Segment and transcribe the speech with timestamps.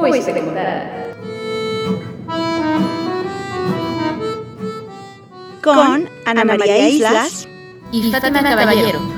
[0.00, 1.14] Te contara.
[5.62, 7.46] Con Ana María Islas
[7.92, 9.09] Y Fátima Caballero.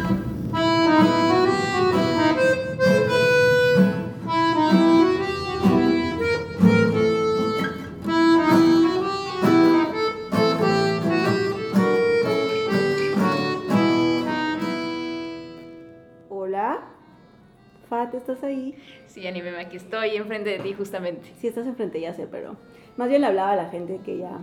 [19.72, 21.32] Estoy enfrente de ti justamente.
[21.38, 22.56] Sí, estás enfrente, ya sé, pero
[22.96, 24.40] más bien le hablaba a la gente que ya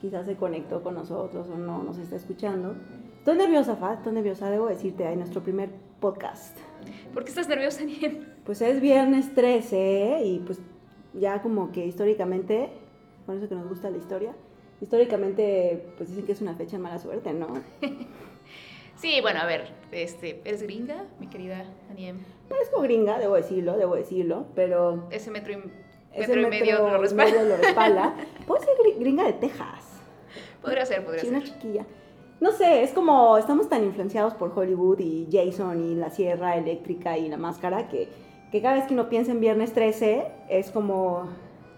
[0.00, 2.74] quizás se conectó con nosotros o no nos está escuchando.
[3.18, 6.56] Estoy nerviosa, Fat, estoy nerviosa, debo decirte, hay nuestro primer podcast.
[7.12, 8.22] ¿Por qué estás nerviosa, Anime?
[8.44, 10.60] Pues es viernes 13 y pues
[11.14, 12.70] ya como que históricamente,
[13.24, 14.34] por eso que nos gusta la historia,
[14.80, 17.48] históricamente pues dicen que es una fecha de mala suerte, ¿no?
[18.96, 22.16] Sí, bueno, a ver, este, ¿eres gringa, mi querida Aniem?
[22.48, 25.56] Parezco gringa, debo decirlo, debo decirlo, pero Ese metro y,
[26.14, 27.32] ese metro y medio lo respalda.
[27.32, 28.14] medio lo respalda.
[28.46, 29.84] Puedo ser gri- gringa de Texas.
[30.62, 31.36] Podría ser, podría Sí, ser.
[31.36, 31.84] una chiquilla.
[32.40, 37.16] No sé, es como estamos tan influenciados por Hollywood y Jason y la sierra eléctrica
[37.16, 38.08] y la máscara que,
[38.52, 41.28] que cada vez que uno piensa en viernes 13 es como,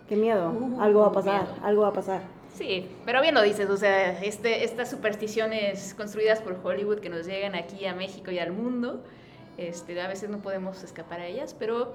[0.08, 1.54] qué miedo, Uh, algo va a pasar, miedo.
[1.62, 2.22] algo va a pasar.
[2.54, 7.24] Sí, pero bien lo dices, o sea, este, estas supersticiones construidas por Hollywood que nos
[7.26, 9.04] llegan aquí a México y al mundo,
[9.58, 11.92] este, a veces no podemos escapar a ellas, pero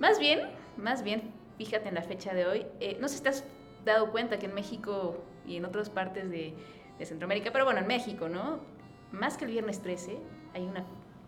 [0.00, 0.40] más bien,
[0.76, 1.22] más bien,
[1.56, 3.44] fíjate en la fecha de hoy, eh, no sé si te has
[3.84, 6.54] dado cuenta que en México y en otras partes de,
[6.98, 8.58] Centroamérica, pero bueno, en México, ¿no?
[9.12, 10.16] Más que el viernes 13,
[10.54, 10.66] hay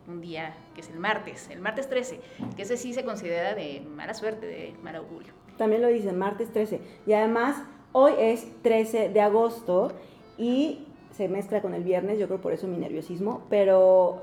[0.06, 2.21] un día que es el martes, el martes 13,
[2.56, 5.34] que ese sí se considera de mala suerte, de mal augurio.
[5.59, 6.81] También lo dicen, martes 13.
[7.06, 7.62] Y además,
[7.93, 9.93] hoy es 13 de agosto
[10.39, 14.23] y se mezcla con el viernes, yo creo por eso mi nerviosismo, pero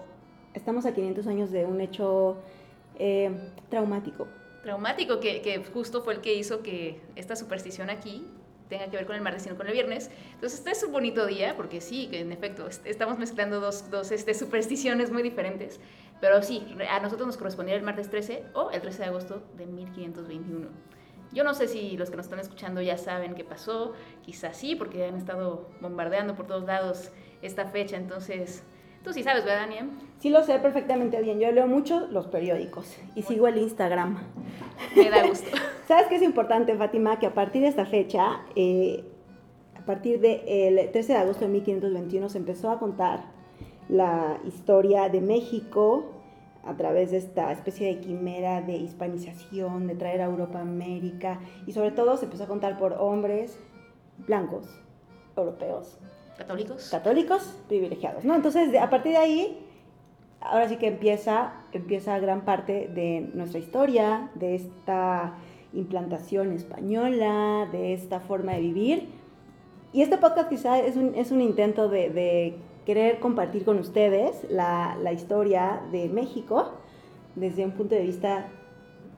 [0.56, 2.38] estamos a 500 años de un hecho
[2.98, 3.30] eh,
[3.70, 4.28] traumático.
[4.64, 8.26] traumático que, que justo fue el que hizo que esta superstición aquí
[8.70, 10.10] tenga que ver con el martes y no con el viernes.
[10.34, 13.92] Entonces, este es un bonito día, porque sí, que en efecto, est- estamos mezclando dos,
[13.92, 15.80] dos este, supersticiones muy diferentes,
[16.20, 19.68] pero sí, a nosotros nos correspondía el martes 13 o el 13 de agosto de
[19.68, 20.68] 1521.
[21.32, 24.76] Yo no sé si los que nos están escuchando ya saben qué pasó, quizás sí,
[24.76, 27.12] porque han estado bombardeando por todos lados
[27.44, 28.64] esta fecha, entonces,
[29.06, 29.92] tú sí sabes, ¿verdad, Daniel?
[30.20, 34.18] Sí lo sé perfectamente bien, yo leo mucho los periódicos y sigo el Instagram.
[34.96, 35.56] Me da gusto.
[35.88, 37.20] ¿Sabes qué es importante, Fátima?
[37.20, 39.06] Que a partir de esta fecha, eh,
[39.80, 43.26] a partir del 13 de agosto de 1521, se empezó a contar
[43.88, 46.06] la historia de México
[46.64, 51.40] a través de esta especie de quimera de hispanización, de traer a Europa a América,
[51.68, 53.60] y sobre todo se empezó a contar por hombres
[54.26, 54.66] blancos,
[55.38, 56.00] europeos,
[56.38, 56.90] ¿Católicos?
[56.92, 58.36] católicos privilegiados, ¿no?
[58.36, 59.66] Entonces, a partir de ahí,
[60.42, 65.36] ahora sí que empieza, empieza gran parte de nuestra historia, de esta
[65.74, 69.10] implantación española, de esta forma de vivir.
[69.94, 74.46] Y este podcast quizá es un, es un intento de, de querer compartir con ustedes
[74.50, 76.72] la, la historia de México
[77.36, 78.48] desde un punto de vista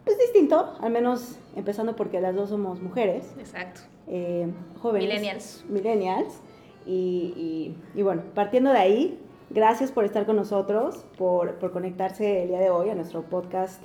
[0.05, 3.81] pues distinto, al menos empezando porque las dos somos mujeres, Exacto.
[4.07, 4.47] eh,
[4.81, 5.09] jóvenes.
[5.09, 5.65] Millennials.
[5.67, 6.41] Millennials.
[6.87, 12.43] Y, y- y bueno, partiendo de ahí, gracias por estar con nosotros, por, por conectarse
[12.43, 13.83] el día de hoy a nuestro podcast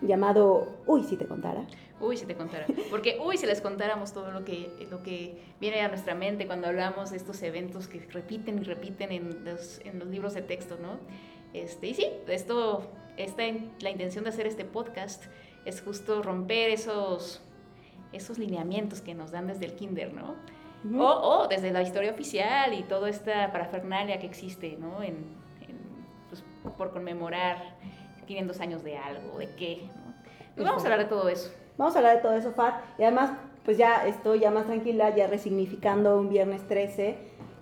[0.00, 1.64] llamado Uy, si te contara.
[2.00, 2.66] Uy, si te contara.
[2.90, 6.66] Porque, uy, si les contáramos todo lo que, lo que viene a nuestra mente cuando
[6.66, 10.76] hablamos de estos eventos que repiten y repiten en los, en los libros de texto,
[10.82, 10.98] ¿no?
[11.54, 12.82] Este, y sí, esto,
[13.16, 13.44] esta,
[13.80, 15.24] la intención de hacer este podcast
[15.64, 17.40] es justo romper esos,
[18.12, 20.34] esos lineamientos que nos dan desde el kinder, ¿no?
[20.84, 21.00] Ujú.
[21.02, 25.02] o, o desde la historia oficial y toda esta parafernalia que existe, ¿no?
[25.02, 25.14] En,
[25.68, 25.78] en,
[26.28, 26.44] pues,
[26.76, 27.76] por conmemorar
[28.26, 30.12] 500 años de algo, de qué, ¿no?
[30.56, 31.50] Pues vamos a hablar de todo eso.
[31.78, 32.74] Vamos a hablar de todo eso, Fat.
[32.98, 33.32] Y además,
[33.64, 37.16] pues ya estoy ya más tranquila, ya resignificando un viernes 13,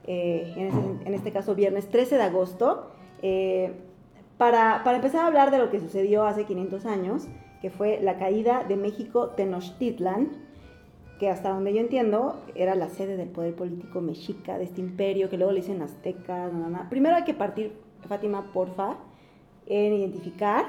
[0.07, 2.91] eh, en, ese- en este caso viernes 13 de agosto,
[3.23, 3.73] eh,
[4.39, 7.29] para, para empezar a hablar de lo que sucedió hace 500 años,
[7.61, 10.31] que fue la caída de México Tenochtitlan,
[11.21, 15.29] que hasta donde yo entiendo era la sede del poder político mexica, de este imperio,
[15.29, 16.89] que luego le dicen aztecas, na, na, na.
[16.91, 17.73] Primero hay que partir,
[18.09, 18.97] Fátima, porfa,
[19.67, 20.65] en identificar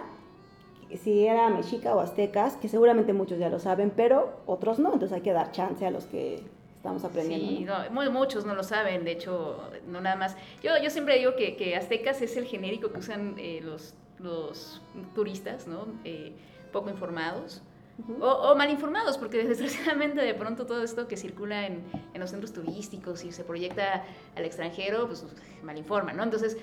[1.02, 5.16] si era mexica o aztecas, que seguramente muchos ya lo saben, pero otros no, entonces
[5.16, 6.44] hay que dar chance a los que
[6.76, 7.48] estamos aprendiendo.
[7.48, 7.86] Sí, ¿no?
[7.86, 9.58] no, muy- muchos no lo saben, de hecho,
[9.88, 10.36] no nada más.
[10.62, 14.82] Yo, yo siempre digo que, que aztecas es el genérico que usan eh, los, los
[15.16, 15.86] turistas, ¿no?
[16.04, 16.34] Eh,
[16.74, 17.62] poco informados.
[18.08, 18.24] Ujú.
[18.24, 21.84] O, o mal informados, porque desgraciadamente de pronto todo esto que circula en,
[22.14, 24.04] en los centros turísticos y se proyecta
[24.36, 25.26] al extranjero, pues
[25.64, 26.24] mal informa, ¿no?
[26.24, 26.58] Entonces,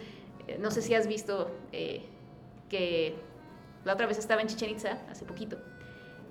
[0.46, 2.02] eh, no sé si has visto eh,
[2.68, 3.14] que
[3.84, 5.58] la otra vez estaba en Chichen Itza, hace poquito,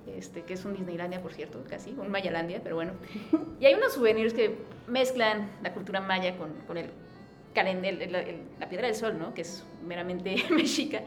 [0.08, 2.94] este, que es un Disneylandia, por cierto, casi, un Mayalandia, pero bueno.
[3.60, 4.58] Y hay unos souvenirs que
[4.88, 6.92] mezclan la cultura maya con, con el,
[8.60, 9.34] la piedra del sol, ¿no?
[9.34, 11.02] Que es meramente mexica.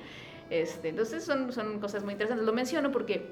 [0.51, 2.45] Este, entonces son, son cosas muy interesantes.
[2.45, 3.31] Lo menciono porque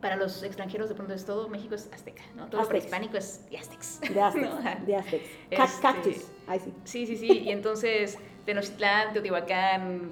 [0.00, 2.46] para los extranjeros de pronto es todo, México es azteca, ¿no?
[2.48, 4.00] Todo lo prehispánico es de aztecs.
[4.00, 5.24] De aztecs, de aztecs.
[5.50, 6.74] Este, cactus, sí.
[6.84, 10.10] Sí, sí, sí, y entonces Tenochtitlán, Teotihuacán,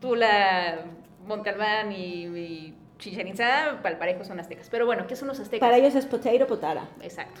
[0.00, 0.84] Tula,
[1.26, 4.68] Montalbán y, y Chichen Itza, Palparejo son aztecas.
[4.70, 5.66] Pero bueno, ¿qué son los aztecas?
[5.66, 6.88] Para ellos es potato potara.
[7.00, 7.40] Exacto.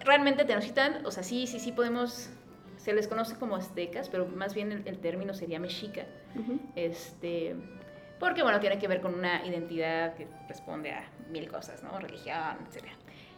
[0.00, 2.30] Realmente Tenochtitlan, o sea, sí, sí, sí podemos
[2.76, 6.06] se les conoce como aztecas, pero más bien el, término sería mexica.
[6.76, 7.56] Este
[8.18, 11.98] porque, bueno, tiene que ver con una identidad que responde a mil cosas, ¿no?
[11.98, 12.84] Religión, etc.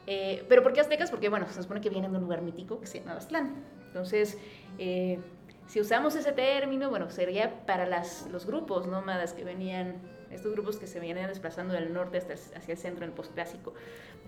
[0.07, 1.11] Eh, pero ¿por qué aztecas?
[1.11, 3.65] Porque, bueno, se supone que vienen de un lugar mítico que se llama Aztlán.
[3.87, 4.39] Entonces,
[4.79, 5.19] eh,
[5.67, 9.97] si usamos ese término, bueno, sería para las, los grupos nómadas que venían,
[10.31, 13.75] estos grupos que se venían desplazando del norte hasta hacia el centro en el postclásico,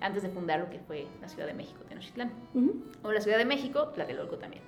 [0.01, 2.33] antes de fundar lo que fue la Ciudad de México, Tenochtitlán.
[3.03, 4.63] O la Ciudad de México, Tlatelolco también.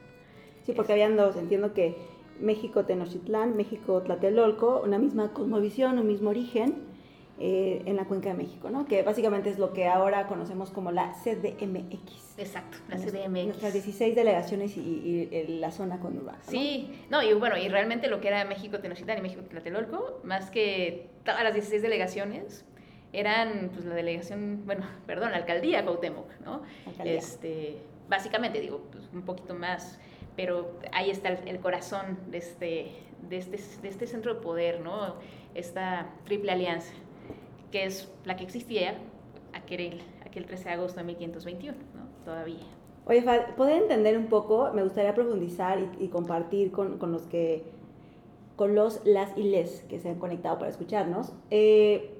[0.63, 1.97] Sí, porque habían dos, entiendo que
[2.43, 6.93] México Tenochtitlán, México Tlatelolco, una misma cosmovisión, un mismo origen
[7.39, 8.87] eh, en la cuenca de México, ¿no?
[8.87, 12.39] Que básicamente es lo que ahora conocemos como la CDMX.
[12.39, 13.47] Exacto, la CDMX.
[13.47, 16.39] Nuestras 16 delegaciones y, la zona conurbada.
[16.43, 20.51] Sí, no, y bueno, y realmente lo que era México Tenochtitlán y México Tlatelolco, más
[20.51, 22.65] que todas las 16 delegaciones,
[23.13, 26.63] eran pues la delegación, bueno, perdón, la alcaldía Cuauhtémoc, ¿no?
[26.87, 27.19] Alcaldía.
[27.19, 27.79] Este,
[28.09, 29.99] básicamente, digo, pues, un poquito más
[30.37, 32.93] pero ahí está el, corazón de este,
[33.29, 35.17] de, este, de este centro de poder, ¿no?
[35.55, 36.93] Esta triple alianza,
[37.71, 38.95] que es la que existía
[39.53, 42.25] aquel, aquel 13 de agosto de 1521, ¿no?
[42.25, 42.67] Todavía.
[43.05, 44.71] Oye, Fad, ¿poder entender un poco?
[44.73, 47.65] Me gustaría profundizar y, compartir con, con, los que,
[48.57, 51.33] con los, las y les que se han conectado para escucharnos.
[51.51, 52.15] Eh,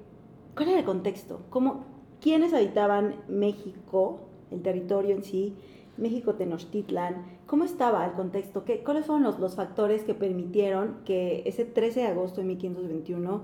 [0.55, 1.41] ¿Cuál era el contexto?
[1.49, 1.85] ¿Cómo,
[2.19, 4.19] ¿Quiénes habitaban México,
[4.51, 5.55] el territorio en sí?
[5.97, 8.65] México Tenochtitlan, ¿cómo estaba el contexto?
[8.65, 13.41] ¿Qué, ¿Cuáles fueron los, los, factores que permitieron que ese 13 de agosto de 1521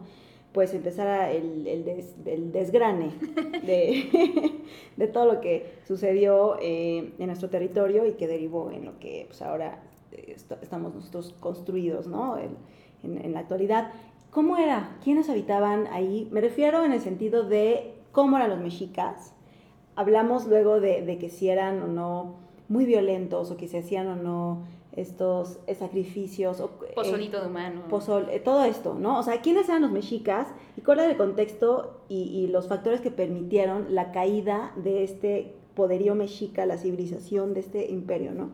[0.51, 3.11] pues empezara el, el, desgrane
[3.63, 4.61] de,
[4.97, 9.25] de, todo lo que sucedió eh, en nuestro territorio y que derivó en lo que
[9.27, 12.37] pues, ahora eh, estamos nosotros construidos ¿no?
[12.37, 12.57] en,
[13.03, 13.91] en, la actualidad?
[14.31, 14.97] ¿Cómo era?
[15.03, 16.27] ¿Quiénes habitaban ahí?
[16.31, 19.33] Me refiero en el sentido de cómo eran los mexicas,
[19.95, 22.35] hablamos luego de, que si eran o no
[22.69, 24.63] muy violentos o que se hacían o no
[24.95, 26.59] estos sacrificios.
[26.59, 27.83] O, eh, Pozolito de humano.
[27.89, 29.19] Pozol, eh, todo esto, ¿no?
[29.19, 33.11] O sea, ¿quiénes eran los mexicas y cuál era el contexto y, los factores que
[33.11, 38.51] permitieron la caída de este poderío mexica, la civilización de este imperio, ¿no?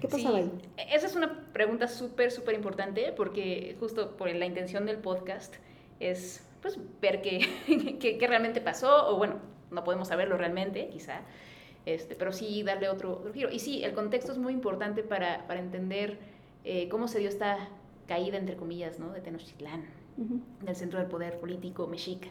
[0.00, 0.50] ¿Qué pasaba ahí?
[0.92, 5.54] Esa es una pregunta súper, súper importante porque justo por la intención del podcast
[6.00, 7.40] es pues ver qué,
[8.00, 9.36] qué, qué realmente pasó o bueno,
[9.70, 11.22] no podemos saberlo realmente, quizá,
[11.86, 13.50] este, pero sí darle otro, giro.
[13.50, 16.18] Y sí, el contexto es muy importante para, para entender
[16.64, 17.68] eh, cómo se dio esta
[18.06, 19.12] caída, entre comillas, ¿no?
[19.12, 19.84] de Tenochtitlán,
[20.62, 22.28] del centro del poder político mexica.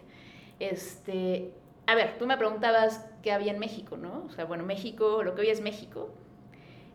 [0.59, 1.51] Este,
[1.85, 4.23] a ver, tú me preguntabas qué había en México, ¿no?
[4.25, 6.09] O sea, bueno, México, lo que hoy es México,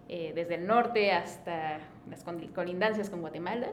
[0.08, 2.24] eh, desde el norte hasta las
[2.54, 3.68] colindancias con Guatemala,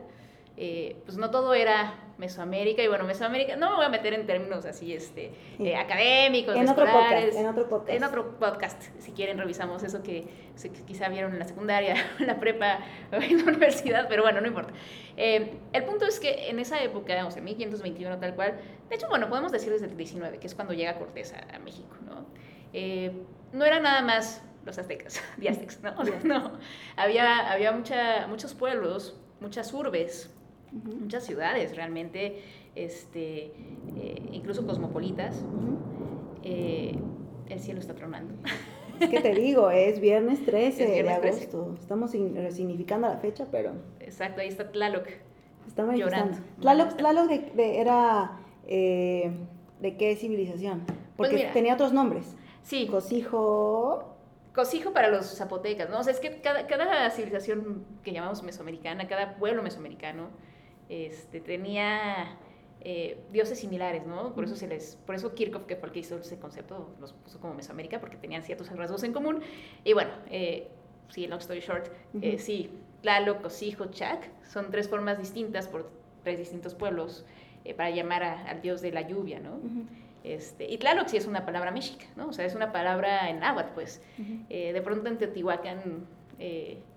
[0.57, 4.25] eh, pues no todo era Mesoamérica, y bueno, Mesoamérica, no me voy a meter en
[4.25, 7.89] términos así este, eh, académicos, en otro, podcast, en otro podcast.
[7.89, 10.27] En otro podcast, si quieren revisamos eso que,
[10.87, 12.79] quizá vieron en la secundaria, en la prepa,
[13.11, 14.71] o en la universidad, pero bueno, no importa.
[15.17, 18.55] Eh, el punto es que en esa época, o sea, 1521 tal cual,
[18.87, 21.95] de hecho, bueno, podemos decir desde el 19, que es cuando llega Cortés a, México,
[22.05, 22.25] ¿no?
[23.51, 25.95] no era nada más los aztecas, diaztecas, ¿no?
[26.23, 26.51] no,
[26.95, 30.34] había, había mucha, muchos pueblos, muchas urbes,
[30.83, 32.41] muchas ciudades realmente,
[32.75, 33.51] este,
[33.97, 35.43] eh, incluso cosmopolitas.
[36.43, 36.97] Eh,
[37.49, 38.33] el cielo está tronando.
[38.99, 41.75] Es que te digo, es viernes 13 de agosto.
[41.79, 43.73] Estamos significando la fecha, pero...
[43.99, 45.07] Exacto, ahí está Tlaloc.
[45.67, 46.37] Está llorando.
[46.61, 48.39] Tlaloc, Tlaloc de, era...
[48.67, 49.31] Eh,
[49.81, 50.85] ¿De qué civilización?
[51.17, 52.35] Pues Porque tenía otros nombres.
[52.63, 52.87] Sí.
[52.87, 54.11] Cosijo...
[54.53, 55.99] Cosijo para los zapotecas, ¿no?
[55.99, 60.29] O sea, es que cada, cada civilización que llamamos mesoamericana, cada pueblo mesoamericano,
[60.89, 62.37] este, tenía
[62.87, 64.35] eh, dioses similares, ¿no?
[64.35, 67.13] Por eso, se les, por eso Kirchhoff, que fue el que hizo ese concepto, los
[67.13, 69.41] puso como Mesoamérica, porque tenían ciertos rasgos en común.
[69.83, 70.67] Y bueno, eh,
[71.09, 71.87] sí, long story short,
[72.21, 72.69] eh, sí,
[73.01, 75.89] Tlaloc, Cosijo, Chac, son tres formas distintas por
[76.23, 77.25] tres distintos pueblos
[77.75, 79.59] para llamar al dios de la lluvia, ¿no?
[80.23, 82.27] Este, y Tlaloc sí es una palabra mexica, ¿no?
[82.27, 84.03] O sea, es una palabra en náhuatl, pues.
[84.47, 86.05] de pronto en Teotihuacán,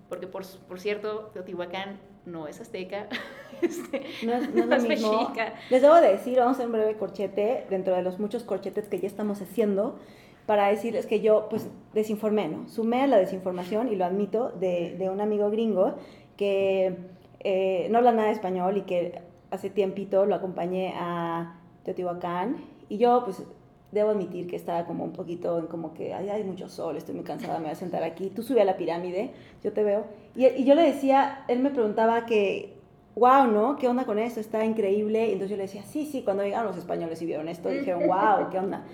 [0.07, 3.07] porque por, por cierto, Teotihuacán no es azteca,
[3.61, 5.53] este, no es, no es, mexica.
[5.69, 8.99] Les debo decir, vamos a hacer un breve corchete dentro de los muchos corchetes que
[8.99, 9.99] ya estamos haciendo
[10.45, 12.67] para decirles que yo pues desinformé, ¿no?
[12.67, 15.95] Sumé a la desinformación, y lo admito, de, de un amigo gringo
[16.37, 16.97] que
[17.41, 19.21] eh, no habla nada de español y que
[19.51, 22.57] hace tiempito lo acompañé a Teotihuacán
[22.89, 23.43] y yo pues
[23.91, 27.15] debo admitir que estaba como un poquito en como que Ay, hay mucho sol, estoy
[27.15, 29.31] muy cansada, me voy a sentar aquí, tú sube a la pirámide,
[29.63, 30.05] yo te veo.
[30.35, 32.77] Y, y yo le decía, él me preguntaba que,
[33.15, 33.77] wow, ¿no?
[33.77, 34.39] ¿Qué onda con esto?
[34.39, 35.27] Está increíble.
[35.27, 38.07] Y entonces yo le decía, sí, sí, cuando llegaron los españoles y vieron esto, dijeron,
[38.07, 38.85] wow, ¿qué onda?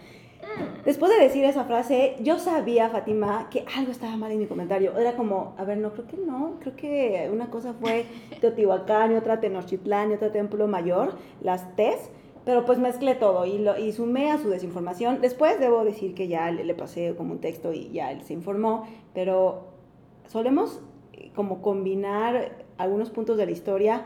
[0.85, 4.97] Después de decir esa frase, yo sabía, Fátima, que algo estaba mal en mi comentario.
[4.97, 6.57] Era como, a ver, no, creo que no.
[6.59, 8.05] Creo que una cosa fue
[8.41, 12.11] Teotihuacán y otra Tenochtitlán y otra Templo Mayor, las TES.
[12.45, 15.19] Pero pues mezclé todo y, lo, y sumé a su desinformación.
[15.19, 18.33] Después debo decir que ya le, le pasé como un texto y ya él se
[18.33, 18.87] informó.
[19.15, 19.69] Pero
[20.27, 20.79] solemos
[21.35, 24.05] como combinar algunos puntos de la historia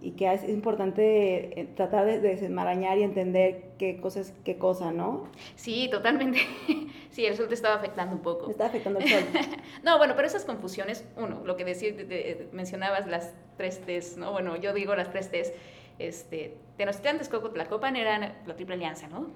[0.00, 4.92] y que es importante eh, tratar de desenmarañar y entender qué cosa es qué cosa,
[4.92, 5.24] ¿no?
[5.56, 6.40] Sí, totalmente.
[7.10, 8.46] Sí, el sol te estaba afectando un poco.
[8.46, 9.24] Me está afectando el sol.
[9.82, 14.30] no, bueno, pero esas confusiones, uno, lo que decir, mencionabas las tres T's, ¿no?
[14.30, 15.52] Bueno, yo digo las tres T's.
[15.98, 19.26] Este, Tenochtitlan, Texcoco, Tlacopan eran la triple alianza, ¿no?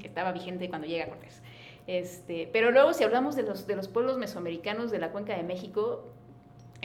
[0.00, 1.42] Que estaba vigente cuando llega Cortés.
[1.86, 5.42] Este, pero luego, si hablamos de los, de los pueblos mesoamericanos de la cuenca de
[5.42, 6.04] México,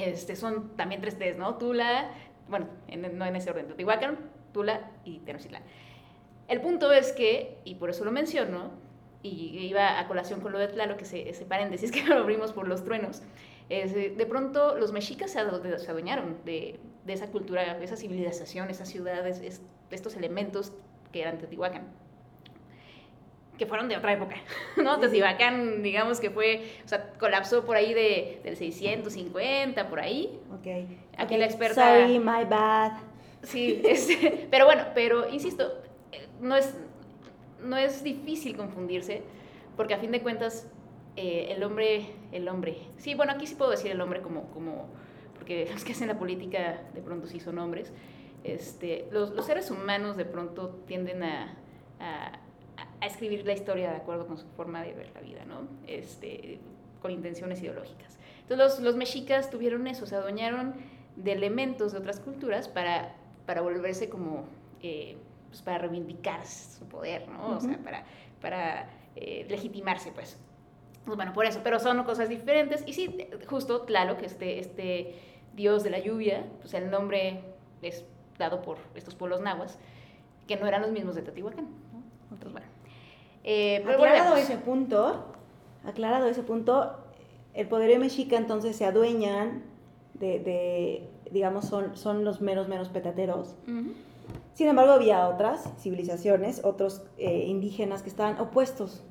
[0.01, 1.55] este, son también tres T's, ¿no?
[1.55, 2.11] Tula,
[2.47, 2.67] bueno,
[3.13, 4.17] no en ese orden, Teotihuacán,
[4.53, 5.63] Tula y Tenochtitlan.
[6.47, 8.71] El punto es que, y por eso lo menciono,
[9.23, 12.51] y iba a colación con lo de Tlaloc, que se, ese paréntesis que lo abrimos
[12.51, 13.21] por los truenos,
[13.69, 19.39] es, de pronto los mexicas se, adueñaron de, esa cultura, de esa civilización, esas ciudades,
[19.39, 20.73] de estos elementos
[21.13, 21.87] que eran Teotihuacán
[23.61, 24.37] que fueron de otra época,
[24.77, 24.99] ¿no?
[24.99, 30.39] Teotihuacán, digamos que fue, o sea, colapsó por ahí de, del 650, por ahí.
[30.51, 30.89] Ok.
[31.15, 31.99] Aquí la experta...
[31.99, 32.93] Sorry, my bad.
[33.43, 35.79] Sí, este, pero bueno, pero insisto,
[36.39, 36.75] no es,
[37.61, 39.21] no es difícil confundirse,
[39.77, 40.67] porque a fin de cuentas,
[41.15, 44.89] eh, el hombre, el hombre, sí, bueno, aquí sí puedo decir el hombre como, como
[45.35, 47.93] porque los que hacen la política de pronto sí son hombres,
[48.43, 51.61] este, los, los seres humanos de pronto tienden a
[52.01, 52.39] a
[53.07, 55.67] escribir la historia de acuerdo con su forma de ver la vida, ¿no?
[55.87, 56.59] Este,
[57.01, 58.17] con intenciones ideológicas.
[58.41, 60.73] Entonces los, mexicas tuvieron eso, se adueñaron
[61.15, 63.15] de elementos de otras culturas para,
[63.45, 64.45] para volverse como,
[64.81, 65.17] eh,
[65.49, 67.57] pues para reivindicar su poder, ¿no?
[67.57, 68.03] O sea, para,
[68.41, 70.37] para eh, legitimarse, pues.
[71.05, 71.17] pues.
[71.17, 72.83] Bueno, por eso, pero son cosas diferentes.
[72.85, 73.17] Y sí,
[73.47, 75.15] justo que este, este
[75.55, 77.41] dios de la lluvia, pues el nombre
[77.81, 78.05] es
[78.37, 79.77] dado por estos pueblos nahuas,
[80.47, 81.67] que no eran los mismos de Teotihuacán.
[83.43, 85.25] Eh, aclarado ese punto,
[85.83, 86.95] aclarado ese punto,
[87.53, 89.63] el poderío mexica entonces se adueñan
[90.13, 93.55] de, digamos, son, son los meros, meros petateros.
[94.53, 99.03] Sin embargo, había otras civilizaciones, otros eh, indígenas que estaban opuestos.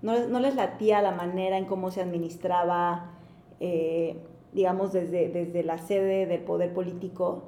[0.00, 3.12] No, no, les latía la manera en cómo se administraba,
[3.60, 4.16] eh,
[4.52, 7.44] digamos, desde, desde la sede del poder político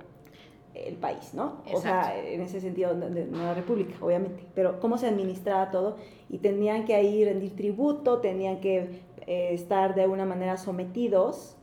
[0.75, 1.63] el país, ¿no?
[1.73, 4.45] O sea, en ese sentido, de Nueva República, obviamente.
[4.55, 5.97] Pero cómo se administraba todo
[6.29, 11.57] y tenían que ahí rendir tributo, tenían que eh, estar de alguna manera sometidos.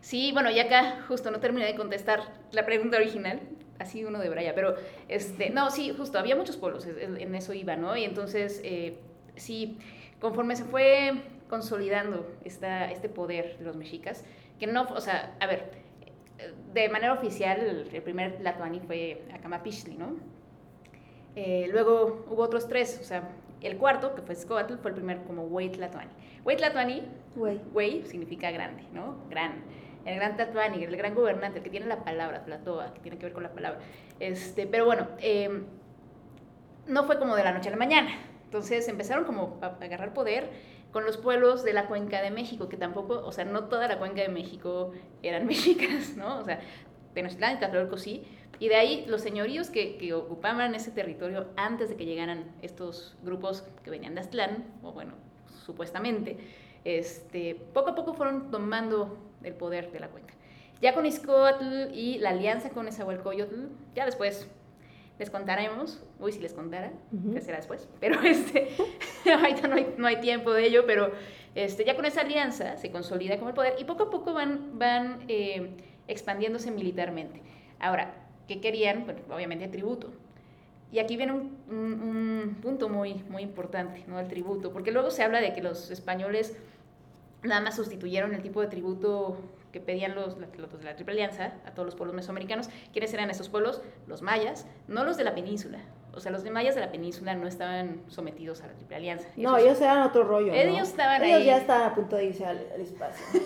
[0.00, 2.20] Sí, bueno, y acá justo no terminé de contestar
[2.52, 3.40] la pregunta original,
[3.78, 4.74] así uno de Braya, pero
[5.08, 7.96] este, no, sí, justo, había muchos pueblos, en eso iba, ¿no?
[7.96, 8.98] Y entonces, eh,
[9.36, 9.78] sí,
[10.20, 11.12] conforme se fue
[11.48, 14.24] consolidando esta, este poder de los mexicas,
[14.58, 15.70] que no, o sea, a ver,
[16.72, 20.16] de manera oficial, el primer Tlatuani fue Acamapixli, ¿no?
[21.34, 23.28] Eh, luego hubo otros tres, o sea,
[23.60, 26.10] el cuarto, que fue Scoatl, fue el primer como Wey Tlatuani.
[26.44, 27.02] Wey Tlatuani,
[27.36, 29.16] Wey significa grande, ¿no?
[29.28, 29.64] Gran.
[30.04, 33.26] El gran Tlatuani, el gran gobernante, el que tiene la palabra, Tlatoa, que tiene que
[33.26, 33.80] ver con la palabra.
[34.20, 35.64] Este, pero bueno, em,
[36.86, 38.10] no fue como de la noche a la mañana.
[38.44, 40.48] Entonces empezaron como a agarrar poder
[40.92, 43.98] con los pueblos de la cuenca de México, que tampoco, o sea, no toda la
[43.98, 44.92] cuenca de México
[45.22, 46.38] eran mexicas, ¿no?
[46.38, 46.60] O sea,
[47.14, 48.24] Tenochtitlán y Tlatelolco sí,
[48.60, 53.16] y de ahí los señoríos que, que, ocupaban ese territorio antes de que llegaran estos
[53.22, 55.12] grupos que venían de Aztlán, o bueno,
[55.64, 56.36] supuestamente,
[56.84, 60.34] este, poco a poco fueron tomando el poder de la cuenca.
[60.80, 64.48] Ya con Izcotl y la alianza con Esahualcoyotl, ya después
[65.18, 66.92] les contaremos, uy, si les contara,
[67.32, 68.68] que será después, pero este,
[69.32, 71.10] ahorita no hay, no hay, tiempo de ello, pero
[71.54, 74.78] este, ya con esa alianza se consolida como el poder y poco a poco van,
[74.78, 75.70] van eh,
[76.06, 77.42] expandiéndose militarmente.
[77.80, 78.14] Ahora,
[78.46, 79.04] ¿qué querían?
[79.04, 80.12] Bueno, obviamente tributo.
[80.90, 84.18] Y aquí viene un, un, punto muy, muy importante, ¿no?
[84.18, 86.56] El tributo, porque luego se habla de que los españoles
[87.42, 89.36] nada más sustituyeron el tipo de tributo
[89.78, 92.68] que pedían los, los, de la Triple Alianza a todos los pueblos mesoamericanos.
[92.92, 93.82] ¿Quiénes eran esos pueblos?
[94.06, 95.78] Los mayas, no los de la península.
[96.14, 99.28] O sea, los de mayas de la península no estaban sometidos a la Triple Alianza.
[99.36, 100.52] No, ellos eran otro rollo.
[100.52, 103.24] Ellos estaban ellos ya estaban a punto de irse al, espacio.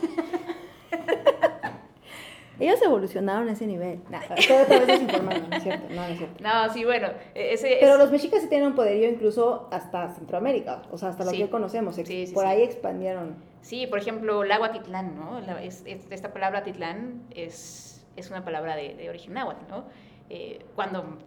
[2.61, 4.01] Ellos evolucionaron a ese nivel.
[4.09, 4.21] No,
[4.69, 6.45] todo, vez informando, no es cierto, no, es cierto.
[6.45, 7.09] No, sí, bueno.
[7.35, 11.25] E-, ese, Pero los mexicas sí tienen un poderío incluso hasta Centroamérica, o sea, hasta
[11.25, 11.97] lo que conocemos.
[11.97, 13.35] Sí, por ahí expandieron.
[13.63, 15.39] Sí, por ejemplo, el agua Titlán, ¿no?
[15.59, 19.85] es, esta palabra Titlán es, es una palabra de, de origen náhuatl, ¿no?
[20.29, 21.19] Eh, cuando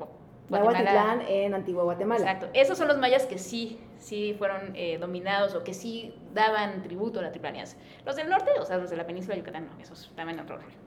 [0.49, 2.19] Guatemala, en Antigua Guatemala.
[2.19, 2.49] Exacto.
[2.53, 7.19] Esos son los mayas que sí, sí fueron eh, dominados o que sí daban tributo
[7.19, 7.77] a la Triple Alianza.
[8.05, 10.57] Los del norte, o sea, los de la península de Yucatán, no, esos en otro
[10.57, 10.77] rollo.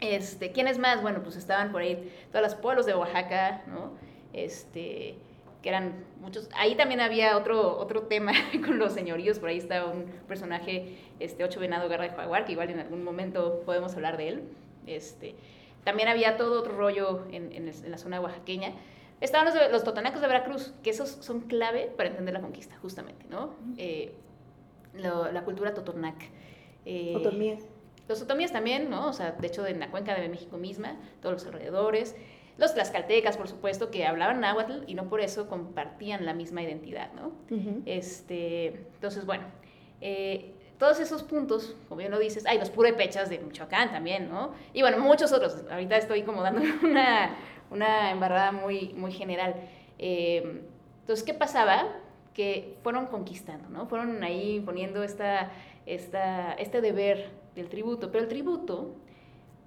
[0.00, 1.02] Este, ¿Quiénes más?
[1.02, 3.92] Bueno, pues estaban por ahí todos los pueblos de Oaxaca, ¿no?
[4.32, 5.18] Este,
[5.62, 6.48] que eran muchos.
[6.54, 8.32] Ahí también había otro, otro tema
[8.64, 12.52] con los señoríos, por ahí estaba un personaje, este, Ocho Venado Guerra de Jaguar, que
[12.52, 14.42] igual en algún momento podemos hablar de él.
[14.86, 15.34] Este,
[15.84, 18.72] también había todo otro rollo en, en, la zona oaxaqueña.
[19.20, 23.26] Estaban los, los, totonacos de Veracruz, que esos son clave para entender la conquista, justamente,
[23.28, 23.54] ¿no?
[23.76, 24.14] Eh,
[24.94, 26.16] la cultura totonac.
[26.84, 27.14] Eh,
[28.08, 29.08] los otomíes también, ¿no?
[29.08, 32.16] O sea, de hecho, en la cuenca de México misma, todos los alrededores.
[32.58, 37.12] Los tlaxcaltecas, por supuesto, que hablaban náhuatl y no por eso compartían la misma identidad,
[37.12, 37.32] ¿no?
[37.86, 39.44] este, entonces, bueno,
[40.00, 44.52] eh, todos esos puntos, como bien lo dices, hay los purépechas de Michoacán también, ¿no?
[44.72, 45.64] Y bueno, muchos otros.
[45.70, 47.36] Ahorita estoy como dando una,
[47.70, 49.54] una embarrada muy, muy general.
[49.98, 50.62] Eh,
[51.00, 51.96] entonces, ¿qué pasaba?
[52.32, 53.86] Que fueron conquistando, ¿no?
[53.86, 55.50] Fueron ahí poniendo esta,
[55.86, 58.94] esta, este deber del tributo, pero el tributo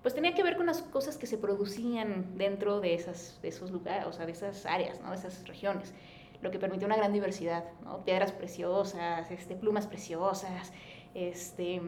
[0.02, 3.72] pues tenía que ver con las cosas que se producían dentro de, esas, de esos
[3.72, 5.12] lugares, o sea, de esas áreas, ¿no?
[5.12, 5.94] de esas regiones,
[6.42, 8.04] lo que permitió una gran diversidad, ¿no?
[8.04, 10.74] piedras preciosas, este, plumas preciosas,
[11.14, 11.82] este,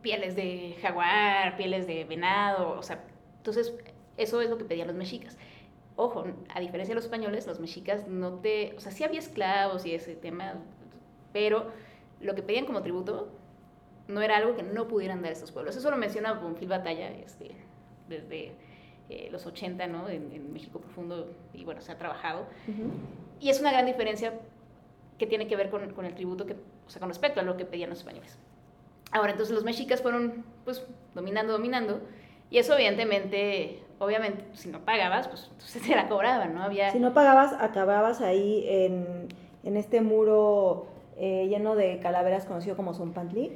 [0.00, 3.04] pieles de jaguar, pieles de venado, o sea,
[3.38, 3.74] entonces
[4.16, 5.36] eso es lo que pedían los mexicas.
[5.96, 9.84] Ojo, a diferencia de los españoles, los mexicas no te, o sea, sí había esclavos
[9.84, 10.54] y ese tema,
[11.34, 11.70] pero
[12.20, 13.28] lo que pedían como tributo
[14.08, 15.76] no era algo que no pudieran dar estos pueblos.
[15.76, 17.52] Eso lo menciona Bonfil Batalla este,
[18.08, 18.52] desde
[19.08, 20.08] eh, los 80, ¿no?
[20.08, 22.46] En, México Profundo, y bueno, se ha trabajado.
[23.40, 24.34] Y es una gran diferencia
[25.18, 26.54] que tiene que ver con, con, el tributo, que,
[26.86, 28.38] o sea, con respecto a lo que pedían los españoles.
[29.10, 30.84] Ahora, entonces los mexicas fueron, pues,
[31.14, 32.00] dominando, dominando,
[32.50, 36.62] y eso evidentemente, obviamente, si no pagabas, pues entonces te la cobraban, ¿no?
[36.62, 36.90] Había...
[36.90, 39.28] Si no pagabas, acababas ahí en,
[39.62, 40.86] en este muro
[41.16, 43.52] eh, lleno de calaveras conocido como Zompantli.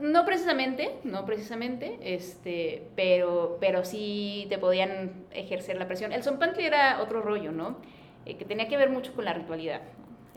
[0.00, 6.12] No precisamente, no precisamente, este, pero, pero sí te podían ejercer la presión.
[6.12, 7.76] El Zompantli era otro rollo, ¿no?
[8.24, 9.82] Eh, que tenía que ver mucho con la ritualidad.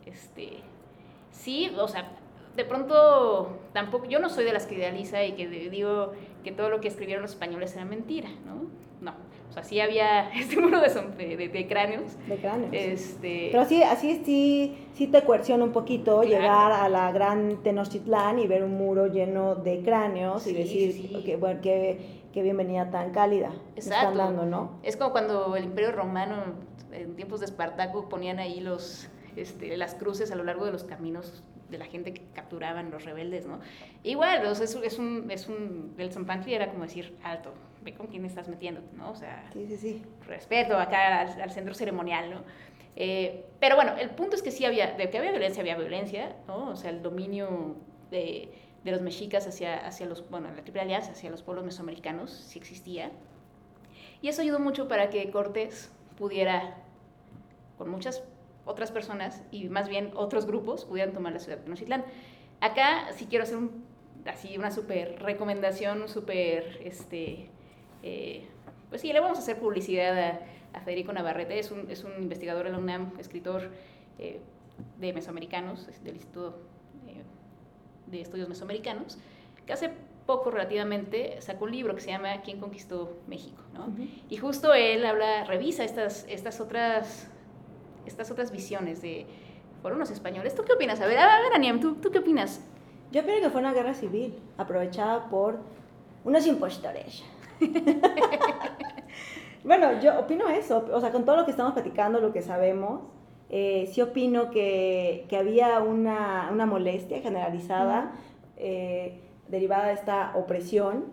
[0.05, 0.57] Este,
[1.31, 2.11] sí, o sea,
[2.55, 6.69] de pronto tampoco, yo no soy de las que idealiza y que digo que todo
[6.69, 8.69] lo que escribieron los españoles era mentira, ¿no?
[9.01, 9.15] No,
[9.53, 12.17] o sea, sí había este muro de, de, cráneos.
[12.27, 12.71] De cráneos.
[12.73, 13.49] Este...
[13.51, 18.47] Pero así, así sí, sí te coerciona un poquito llegar a la gran Tenochtitlán y
[18.47, 23.51] ver un muro lleno de cráneos y decir, que, bueno, qué, qué bienvenida tan cálida.
[23.75, 24.09] Exacto.
[24.09, 24.79] Están dando, ¿no?
[24.81, 26.37] Es como cuando el Imperio Romano,
[26.91, 30.83] en tiempos de Espartaco, ponían ahí los, este, las cruces a lo largo de los
[30.83, 33.59] caminos de la gente que capturaban los rebeldes, ¿no?
[34.01, 37.51] Igual, o sea, es, es, un, es un, el Zompantli era como decir, alto,
[37.83, 39.11] ve con quién estás metiéndote, ¿no?
[39.11, 40.03] O sea, sí, sí, sí.
[40.27, 42.41] respeto acá al, centro ceremonial, ¿no?
[42.95, 46.35] Eh, pero bueno, el punto es que sí había, de que había violencia, había violencia,
[46.47, 46.69] ¿no?
[46.69, 47.75] O sea, el dominio
[48.11, 48.51] de,
[48.83, 52.59] de los mexicas hacia, hacia los, bueno, la Triple Alianza, hacia los pueblos mesoamericanos, sí
[52.59, 53.11] existía.
[54.21, 56.77] Y eso ayudó mucho para que Cortés pudiera,
[57.77, 58.23] con muchas
[58.65, 62.05] otras personas y más bien otros grupos pudieran tomar la ciudad de Tenochtitlán.
[62.61, 63.83] Acá sí quiero hacer un,
[64.25, 67.49] así una súper recomendación, súper, este,
[68.03, 68.45] eh,
[68.89, 70.39] pues sí, le vamos a hacer publicidad
[70.73, 73.69] a, Federico Navarrete, es un, es un, investigador de la UNAM, escritor
[74.17, 74.39] eh,
[74.99, 76.57] de mesoamericanos, del Instituto
[77.07, 77.21] eh,
[78.07, 79.19] de Estudios Mesoamericanos,
[79.67, 79.91] que hace
[80.25, 83.61] poco relativamente sacó un libro que se llama ¿Quién conquistó México?
[83.73, 83.93] ¿no?
[84.29, 87.29] Y justo él habla, revisa estas, estas otras
[88.05, 89.25] estas otras visiones de,
[89.81, 90.55] fueron los españoles.
[90.55, 90.99] ¿Tú qué opinas?
[91.01, 92.61] A ver, a ver, Aniam, ¿tú, ¿tú qué opinas?
[93.11, 95.59] Yo opino que fue una guerra civil aprovechada por
[96.23, 97.23] unos impostores.
[99.63, 103.01] bueno, yo opino eso, o sea, con todo lo que estamos platicando, lo que sabemos,
[103.49, 108.13] eh, sí opino que, que había una, una, molestia generalizada
[108.57, 111.05] eh, derivada de esta opresión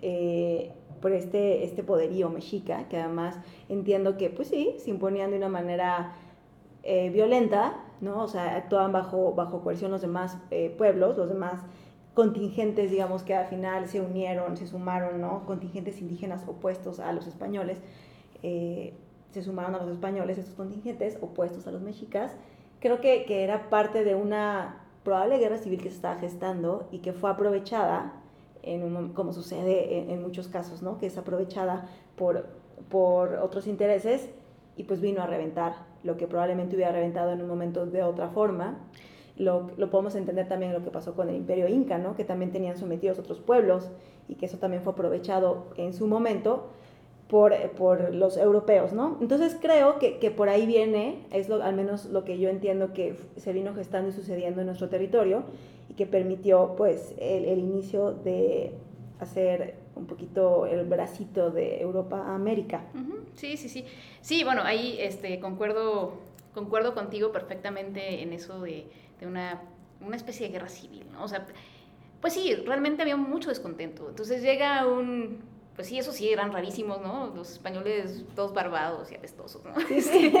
[0.00, 3.38] eh, por este, este poderío mexica, que además
[3.68, 6.12] entiendo que, pues sí, se imponían de una manera
[6.82, 8.22] eh, violenta, ¿no?
[8.22, 11.60] O sea, actuaban bajo, bajo coerción los demás eh, pueblos, los demás
[12.18, 15.46] contingentes, digamos, que al final se unieron, se sumaron, ¿no?
[15.46, 17.78] Contingentes indígenas opuestos a los españoles,
[18.42, 18.92] eh,
[19.30, 22.34] se sumaron a los españoles estos contingentes opuestos a los mexicas.
[22.80, 26.98] Creo que, que era parte de una probable guerra civil que se estaba gestando y
[26.98, 28.14] que fue aprovechada,
[28.64, 30.98] en como sucede en, en, muchos casos, ¿no?
[30.98, 32.48] Que es aprovechada por,
[32.88, 34.28] por otros intereses
[34.76, 38.30] y pues vino a reventar lo que probablemente hubiera reventado en un momento de otra
[38.30, 38.76] forma.
[39.38, 42.16] Lo, podemos entender también lo que pasó con el imperio inca, ¿no?
[42.16, 43.90] que también tenían sometidos otros pueblos
[44.28, 46.68] y que eso también fue aprovechado en su momento
[47.28, 48.92] por, por los europeos.
[48.92, 49.16] ¿no?
[49.20, 52.92] Entonces creo que, que por ahí viene, es lo, al menos lo que yo entiendo
[52.92, 55.44] que se vino gestando y sucediendo en nuestro territorio
[55.88, 58.74] y que permitió pues, el, el inicio de
[59.20, 62.84] hacer un poquito el bracito de Europa a América.
[63.34, 63.84] Sí, sí, sí.
[64.20, 66.14] Sí, bueno, ahí este, concuerdo,
[66.54, 68.86] concuerdo contigo perfectamente en eso de,
[69.20, 69.60] de una,
[70.04, 71.24] una, especie de guerra civil, ¿no?
[71.24, 71.46] O sea,
[72.20, 74.08] pues sí, realmente había mucho descontento.
[74.08, 75.40] Entonces llega un...
[75.74, 77.32] Pues sí, eso sí, eran rarísimos, ¿no?
[77.36, 79.74] Los españoles todos barbados y apestosos, ¿no?
[79.86, 80.32] Sí, sí.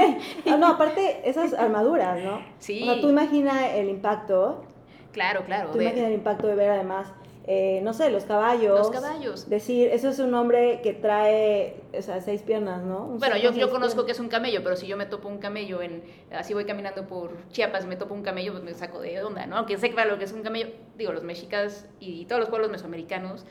[0.46, 2.40] Ah, no, aparte, esas armaduras, ¿no?
[2.58, 2.82] Sí.
[2.82, 4.64] O sea, tú imagina el impacto.
[5.12, 5.70] Claro, claro.
[5.70, 5.84] Tú de...
[5.84, 7.12] imagina el impacto de ver además
[7.50, 8.78] eh, no sé, los caballos.
[8.78, 9.48] Los caballos.
[9.48, 13.06] Decir, eso es un hombre que trae, o sea, seis piernas, ¿no?
[13.06, 15.38] Un bueno, yo, yo conozco que es un camello, pero si yo me topo un
[15.38, 19.22] camello en, así voy caminando por Chiapas me topo un camello, pues me saco de
[19.22, 19.56] onda, ¿no?
[19.56, 23.46] Aunque sé lo que es un camello, digo, los mexicas y todos los pueblos mesoamericanos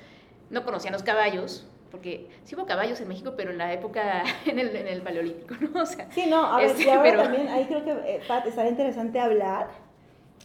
[0.51, 4.59] no conocían los caballos, porque sí hubo caballos en México, pero en la época, en
[4.59, 5.81] el, en el paleolítico, ¿no?
[5.81, 7.23] O sea, sí, no, a ver, este, y ahora pero...
[7.23, 9.86] también, ahí creo que, eh, Pat, estaría interesante hablar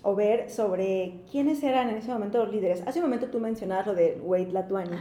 [0.03, 2.83] o ver sobre quiénes eran en ese momento los líderes.
[2.87, 4.97] Hace un momento tú mencionabas lo de Wade Latuani,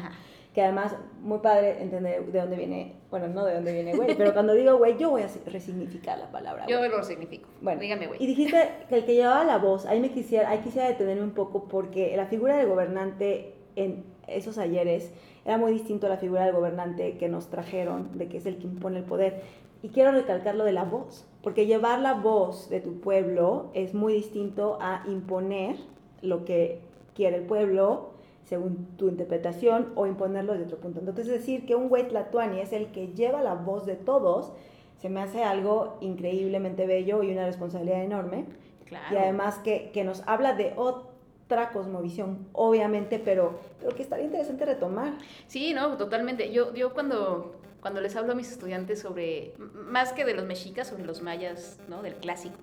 [0.54, 4.34] que además, muy padre entender de dónde viene, bueno, no de dónde viene Wade, pero
[4.34, 6.68] cuando digo Wade, yo voy a resignificar la palabra.
[6.68, 7.50] Yo lo resignifico.
[7.62, 8.18] Bueno, dígame Wade.
[8.20, 11.32] Y dijiste que el que llevaba la voz, ahí me quisiera, ahí quisiera detenerme un
[11.32, 15.12] poco porque la figura del gobernante en esos ayeres
[15.46, 18.58] era muy distinto a la figura del gobernante que nos trajeron, de que es el
[18.58, 19.42] que impone el poder.
[19.82, 23.94] Y quiero recalcar lo de la voz, porque llevar la voz de tu pueblo es
[23.94, 25.76] muy distinto a imponer
[26.22, 26.80] lo que
[27.16, 28.12] quiere el pueblo
[28.44, 31.00] según tu interpretación o imponerlo desde otro punto.
[31.00, 34.52] Entonces decir que un Wet Latuani es el que lleva la voz de todos,
[35.00, 38.46] se me hace algo increíblemente bello y una responsabilidad enorme.
[38.86, 39.16] Claro.
[39.16, 44.66] Y además que, que nos habla de otra cosmovisión, obviamente, pero, pero que estaría interesante
[44.66, 45.14] retomar.
[45.48, 46.52] Sí, no, totalmente.
[46.52, 50.88] Yo, yo cuando cuando les hablo a mis estudiantes sobre, más que de los mexicas,
[50.88, 52.02] sobre los mayas, ¿no?
[52.04, 52.58] Del clásico,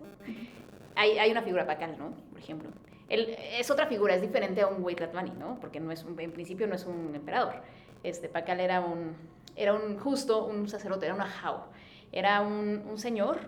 [0.95, 2.13] hay, hay una figura pacal, ¿no?
[2.31, 2.71] Por ejemplo.
[3.09, 5.59] Él, es otra figura, es diferente a un Huaytlatlani, ¿no?
[5.61, 7.63] Porque no es un, en principio no es un emperador.
[8.03, 9.17] Este, Pacal era un,
[9.57, 11.67] era un justo, un sacerdote, era un ajao.
[12.13, 13.39] Era un, un señor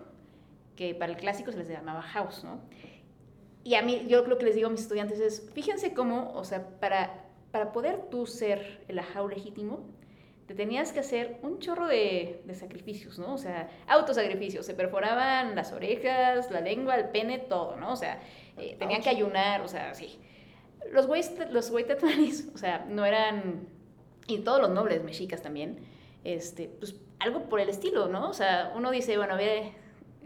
[0.76, 2.60] que para el clásico se les llamaba house, ¿no?
[3.62, 6.44] Y a mí, yo lo que les digo a mis estudiantes es, fíjense cómo, o
[6.44, 9.84] sea, para, para poder tú ser el ajao legítimo,
[10.50, 13.34] te tenías que hacer un chorro de, de, sacrificios, ¿no?
[13.34, 17.92] O sea, autosacrificios, se perforaban las orejas, la lengua, el pene, todo, ¿no?
[17.92, 18.18] O sea,
[18.58, 20.18] eh, tenían que ayunar, o sea, sí.
[20.90, 23.68] Los güeyes, los o sea, no eran,
[24.26, 25.78] y todos los nobles mexicas también,
[26.24, 28.28] este, pues algo por el estilo, ¿no?
[28.28, 29.70] O sea, uno dice, bueno, a ver,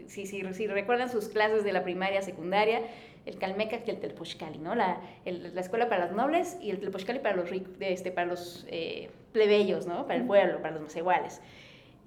[0.07, 2.81] si, si, si recuerdan sus clases de la primaria, secundaria,
[3.25, 4.75] el Calmeca y el Telpochcali, ¿no?
[4.75, 8.27] La, el, la escuela para los nobles y el Telpochcali para los ricos, este, para
[8.27, 10.05] los eh, plebeyos, ¿no?
[10.05, 11.41] Para el pueblo, para los más iguales.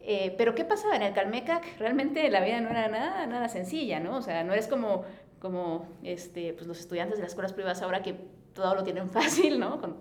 [0.00, 1.78] Eh, pero ¿qué pasaba en el Calmecac?
[1.78, 4.16] Realmente la vida no era nada, nada sencilla, ¿no?
[4.16, 5.04] O sea, no eres como,
[5.40, 8.14] como este, pues los estudiantes de las escuelas privadas ahora que
[8.54, 9.80] todo lo tienen fácil, ¿no?
[9.80, 9.96] Con,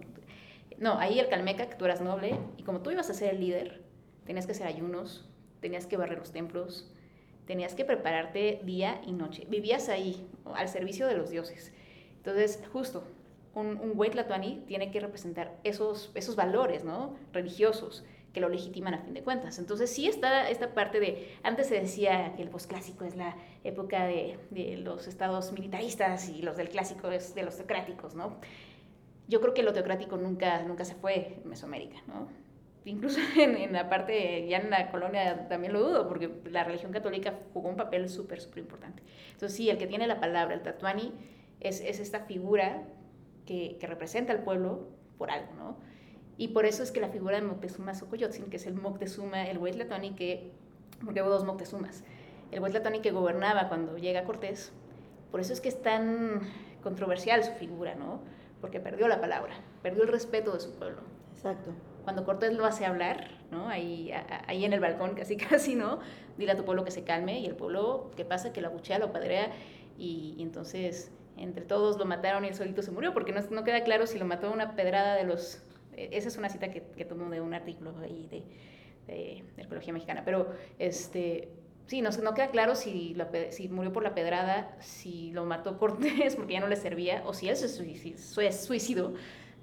[0.77, 3.81] no, ahí el Calmecac tú eras noble y como tú ibas a ser el líder,
[4.25, 5.27] tenías que hacer ayunos,
[5.59, 6.87] tenías que barrer los templos,
[7.47, 9.47] tenías que prepararte día y noche.
[9.49, 11.71] Vivías ahí, al servicio de los dioses.
[12.17, 13.03] Entonces, justo,
[13.55, 17.15] un, un Latuani tiene que representar esos, esos valores ¿no?
[17.31, 19.57] religiosos que lo legitiman a fin de cuentas.
[19.57, 24.05] Entonces, sí está esta parte de, antes se decía que el posclásico es la época
[24.05, 28.35] de, de los estados militaristas y los del clásico es de los teocráticos, ¿no?
[29.27, 32.27] Yo creo que lo teocrático nunca, nunca se fue en Mesoamérica, ¿no?
[32.85, 37.33] Incluso en, la parte, ya en la colonia también lo dudo, porque la religión católica
[37.53, 39.03] jugó un papel súper, súper importante.
[39.33, 41.13] Entonces sí, el que tiene la palabra, el tatuani,
[41.59, 42.83] es, es esta figura
[43.45, 45.77] que, que, representa al pueblo por algo, ¿no?
[46.37, 49.57] Y por eso es que la figura de Moctezuma Xocoyotzin, que es el Moctezuma, el
[49.57, 50.51] Huaytlatóni, que,
[51.03, 52.03] porque hubo dos Moctezumas,
[52.51, 54.71] el Huaytlatóni que gobernaba cuando llega Cortés,
[55.31, 56.41] por eso es que es tan
[56.83, 58.21] controversial su figura, ¿no?
[58.61, 61.01] Porque perdió la palabra, perdió el respeto de su pueblo.
[61.33, 61.73] Exacto
[62.07, 63.67] cuando Cortés lo hace hablar, ¿no?
[63.67, 64.13] Ahí,
[64.47, 65.99] ahí en el balcón, casi casi, ¿no?
[66.37, 68.53] Dile a tu pueblo que se calme y el pueblo, ¿qué pasa?
[68.53, 69.51] Que lo abuchea, lo padrea
[69.97, 73.83] y, entonces entre todos lo mataron y él solito se murió, porque no, no queda
[73.83, 75.61] claro si lo mató una pedrada de los...
[75.97, 78.43] e, Esa es una cita que, que tomo de un artículo ahí de,
[79.13, 81.49] de, de Arqueología Mexicana, pero este,
[81.87, 85.77] sí, no, no queda claro si, la si murió por la pedrada, si lo mató
[85.77, 87.67] Cortés porque ya no le servía, o si él se
[88.53, 89.13] suicidó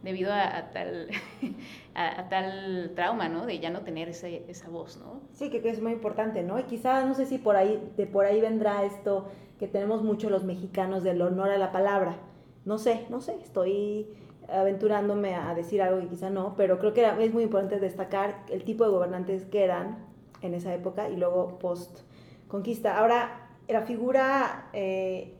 [0.04, 1.08] debido a, a tal,
[1.94, 3.46] a, a tal trauma, ¿no?
[3.46, 5.22] De ya no tener ese, esa voz, ¿no?
[5.32, 6.58] Sí, que, que es muy importante, ¿no?
[6.60, 9.26] Y quizá, no sé si por ahí, de por ahí vendrá esto
[9.58, 12.16] que tenemos mucho los mexicanos del honor a la palabra.
[12.64, 14.08] No sé, no sé, estoy
[14.48, 18.44] aventurándome a decir algo que quizá no, pero creo que era- es muy importante destacar
[18.50, 20.04] el tipo de gobernantes que eran
[20.42, 22.00] en esa época y luego post
[22.48, 22.98] conquista.
[22.98, 25.34] Ahora, la figura eh,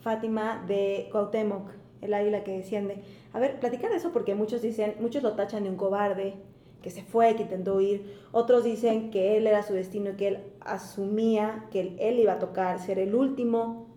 [0.00, 3.02] Fátima de Cuauhtémoc, el águila que desciende.
[3.36, 6.36] A ver, platicar de eso porque muchos dicen, muchos lo tachan de un cobarde,
[6.80, 8.18] que se fue, que intentó huir.
[8.32, 12.38] Otros dicen que él era su destino que él asumía que él, él iba a
[12.38, 13.94] tocar ser el último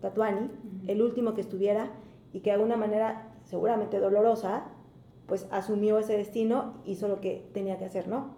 [0.00, 0.50] Tatuani,
[0.86, 1.90] el último que estuviera
[2.32, 4.64] y que de alguna manera seguramente dolorosa,
[5.26, 8.36] pues asumió ese destino, hizo lo que tenía que hacer, ¿no?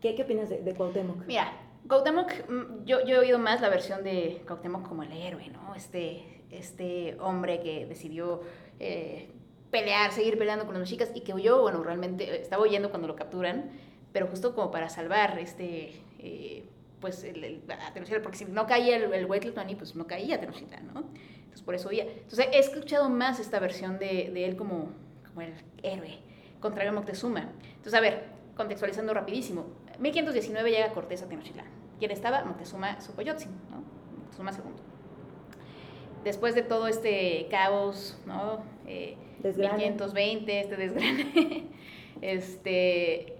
[0.00, 1.26] ¿Qué, qué opinas de, de Cuauhtémoc?
[1.28, 1.46] Mira,
[1.86, 5.76] Cuauhtémoc, mm, yo, yo he oído más la versión de Cuauhtémoc como el héroe, ¿no?
[5.76, 8.40] Este, este hombre que decidió
[8.80, 9.28] eh,
[9.70, 13.08] pelear, seguir peleando con las mexicas y que huyó, bueno, realmente eh, estaba huyendo cuando
[13.08, 13.70] lo capturan,
[14.12, 16.64] pero justo como para salvar este, eh,
[17.00, 20.40] pues, el, el, a Tenochtitlan, porque si no caía el, el Huetlatoani, pues no caía
[20.40, 21.04] Tenochtitlan, ¿no?
[21.36, 22.04] Entonces por eso huía.
[22.04, 24.90] Entonces he escuchado más esta versión de, de él como,
[25.28, 26.18] como el héroe,
[26.60, 27.48] contrario a Moctezuma.
[27.68, 28.24] Entonces, a ver,
[28.56, 29.66] contextualizando rapidísimo.
[29.98, 31.66] 1519 llega Cortés a Tenochtitlán.
[31.98, 32.44] ¿Quién estaba?
[32.44, 33.82] Moctezuma Xocoyotzin, ¿no?
[34.18, 34.58] Moctezuma II.
[36.24, 38.62] Después de todo este caos, ¿no?
[38.86, 39.76] Eh, Desgrane.
[39.76, 41.64] 1520, este desgrane,
[42.20, 43.34] este,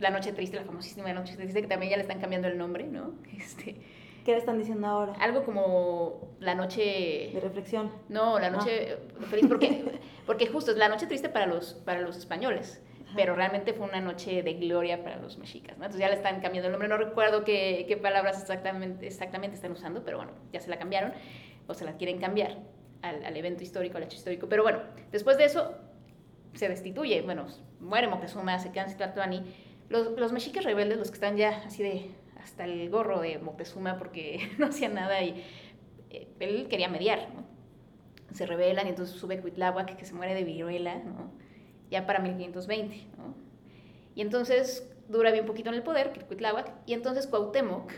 [0.00, 2.86] la noche triste, la famosísima noche triste, que también ya le están cambiando el nombre,
[2.86, 3.12] ¿no?
[3.36, 3.76] Este,
[4.24, 5.12] ¿Qué le están diciendo ahora?
[5.20, 7.38] algo como la De noche...
[7.42, 7.90] reflexión.
[8.08, 8.96] No, la noche
[9.28, 9.84] feliz, porque,
[10.26, 12.82] porque justo es la noche triste para los, para los españoles,
[13.14, 15.84] pero realmente fue una noche de gloria para los mexicas, ¿no?
[15.84, 19.72] Entonces ya le están cambiando el nombre, no recuerdo qué, qué palabras exactamente, exactamente están
[19.72, 21.12] usando, pero bueno, ya se la cambiaron,
[21.66, 22.56] o se la quieren cambiar
[23.04, 24.48] al, evento histórico, al hecho histórico.
[24.48, 24.80] Pero bueno,
[25.12, 25.74] después de eso
[26.54, 27.46] se destituye, bueno,
[27.80, 29.42] muere Moctezuma, se quedan sin Tlatoani.
[29.88, 32.10] Los, los mexicas rebeldes, los que están ya así de
[32.42, 35.42] hasta el gorro de Moctezuma porque no hacían nada y
[36.10, 37.28] eh, él quería mediar.
[38.32, 41.00] Se rebelan y entonces sube Cuitláhuac, que se muere de viruela.
[41.90, 43.34] Ya para 1520, ¿no?
[44.14, 47.92] Y entonces dura bien poquito en el poder, Cuitláhuac, y entonces Cuauhtémoc,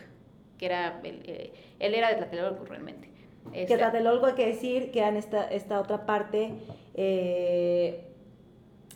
[0.59, 3.16] que era, el, eh, él era de Tlatelolco realmente.
[3.53, 6.53] Que Tlatelolco hay que decir que en esta, esta otra parte,
[6.95, 8.07] eh,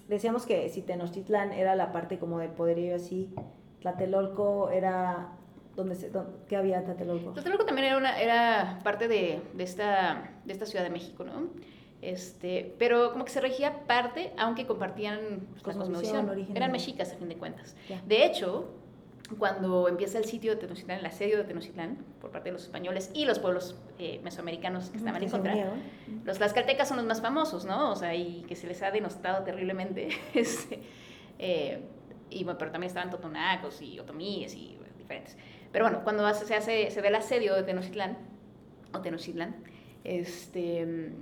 [0.09, 3.33] decíamos que si Tenochtitlán era la parte como del poderío así,
[3.81, 5.33] Tlatelolco era
[5.77, 7.33] donde se, don- ¿qué había en Tlatelolco?
[7.33, 11.49] Tlatelolco también era, una, era parte de, de, esta, de esta Ciudad de México, ¿no?
[12.03, 17.17] Este, pero como que se regía parte, aunque compartían pues, la Cosmovisión, Eran mexicas, a
[17.17, 17.77] fin de cuentas.
[17.89, 18.01] Ya.
[18.07, 18.71] De hecho,
[19.39, 23.11] cuando empieza el sitio de Tenochtitlán, el asedio de Tenochtitlán, por parte de los españoles
[23.15, 25.55] y los pueblos eh, mesoamericanos que estaban en contra,
[26.25, 27.91] los tlaxcaltecas son los más famosos, ¿no?
[27.93, 30.09] O sea, y que se les ha denostado terriblemente.
[30.35, 30.81] este,
[31.39, 31.81] eh,
[32.29, 35.37] y bueno, pero también estaban totonacos y otomíes y bueno, diferentes.
[35.73, 38.19] Pero bueno, cuando hace- se hace, se ve el asedio de Tenochtitlán,
[38.93, 39.57] o Tenochtitlán,
[40.05, 41.13] este,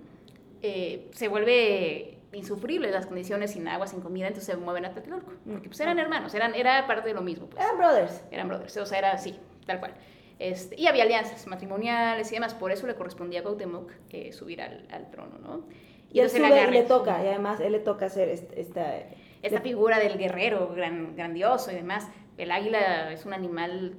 [0.63, 5.33] eh, se vuelve insufrible las condiciones sin agua, sin comida, entonces se mueven a Tlatelolco.
[5.51, 7.47] Porque pues eran hermanos, eran, era parte de lo mismo.
[7.49, 8.23] Pues Eran brothers.
[8.31, 9.95] eran brothers, o sea, era así, tal cual.
[10.39, 14.63] Este, y había alianzas matrimoniales y demás, por eso le correspondía a Cuauhtémoc eh, subir
[14.63, 15.65] al, al trono, ¿no?
[16.11, 18.61] Y él entonces el sube y le toca, y además él le toca hacer este-
[18.61, 18.95] esta...
[19.43, 22.09] Esta le- figura del guerrero gran, grandioso y demás.
[22.37, 23.95] El águila es un animal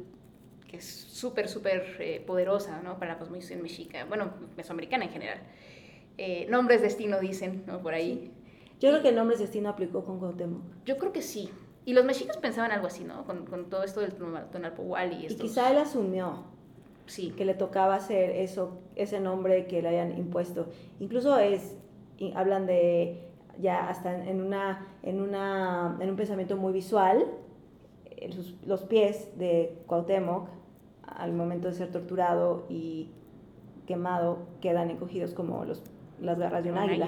[0.68, 3.00] que es súper, súper eh, poderosa, ¿no?
[3.00, 5.40] Para la cosmovisión mexica, bueno, mesoamericana en general.
[6.22, 7.80] Eh, nombres destino dicen, ¿no?
[7.82, 8.34] Por ahí.
[8.82, 10.62] Yo creo que el nombre destino aplicó con Cuauhtémoc.
[10.86, 11.50] Yo creo que sí.
[11.86, 13.24] Y los mexicas pensaban algo así, ¿no?
[13.26, 14.14] Con, con todo esto del
[14.52, 15.42] Tonalpohualli y Y estos...
[15.50, 16.44] quizá él asumió
[17.06, 17.32] Sí.
[17.38, 20.68] que le tocaba hacer eso, ese nombre que le hayan impuesto.
[21.00, 21.76] Incluso es,
[22.18, 23.24] y hablan de
[23.58, 27.26] ya hasta en una, en una, en un pensamiento muy visual,
[28.32, 30.50] sus- los pies de Cuauhtémoc
[31.08, 33.10] al momento de ser torturado y
[33.88, 35.82] quemado quedan encogidos como los,
[36.22, 37.08] las garras de un águila.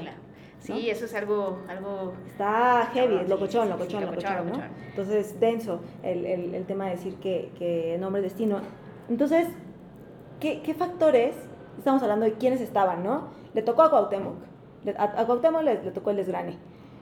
[0.60, 0.78] Sí, ¿no?
[0.78, 4.44] eso es algo, algo Está heavy, sí, locochón, sí, sí, locochón, locochón, locochón, ¿no?
[4.44, 4.72] locochón.
[4.90, 8.62] Entonces, denso el, el, el tema de decir que, que nombre es destino.
[9.10, 9.48] Entonces,
[10.40, 11.36] ¿qué, ¿qué factores?
[11.78, 13.30] Estamos hablando de quiénes estaban, ¿no?
[13.54, 14.36] Le tocó a Cuauhtémoc.
[14.98, 16.58] A, a Cuauhtémoc le, le tocó el desgrane.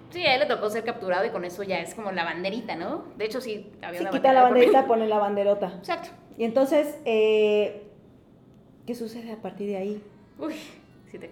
[0.10, 2.76] Sí, a él le tocó ser capturado y con eso ya es como la banderita,
[2.76, 3.04] ¿no?
[3.18, 5.74] De hecho, sí, había Si una quita la banderita, pone la banderota.
[5.78, 6.10] Exacto.
[6.38, 7.84] Y entonces, eh,
[8.88, 10.04] ¿qué sucede a partir de ahí?
[10.40, 10.56] Uy,
[11.12, 11.30] sí te.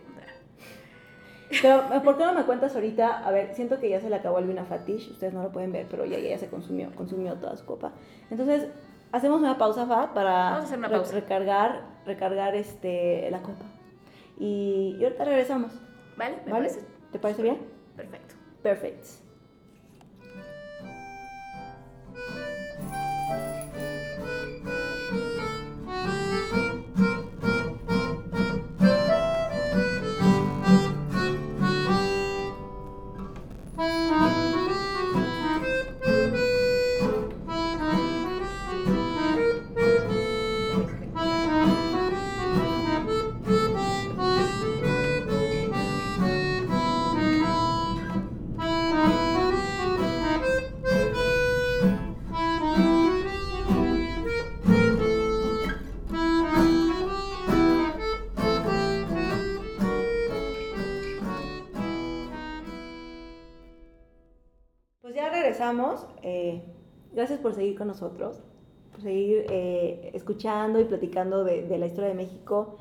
[1.61, 3.25] Pero, ¿por qué no me cuentas ahorita?
[3.25, 5.71] A ver, siento que ya se le acabó el vino Fatish, ustedes no lo pueden
[5.71, 7.93] ver, pero ya, ya se consumió, consumió toda su copa.
[8.29, 8.67] Entonces,
[9.11, 11.13] hacemos una pausa, Fat, para a pausa.
[11.13, 13.65] recargar, recargar este, la copa.
[14.39, 15.71] Y, y ahorita regresamos.
[16.17, 16.37] ¿Vale?
[16.45, 16.67] Me ¿Vale?
[16.69, 17.57] parece ¿Te parece bien?
[17.95, 18.35] perfecto.
[18.61, 19.26] Perfecto.
[67.17, 68.43] Gracias por seguir con nosotros,
[68.91, 72.77] por seguir eh, escuchando y platicando de, de la historia de México.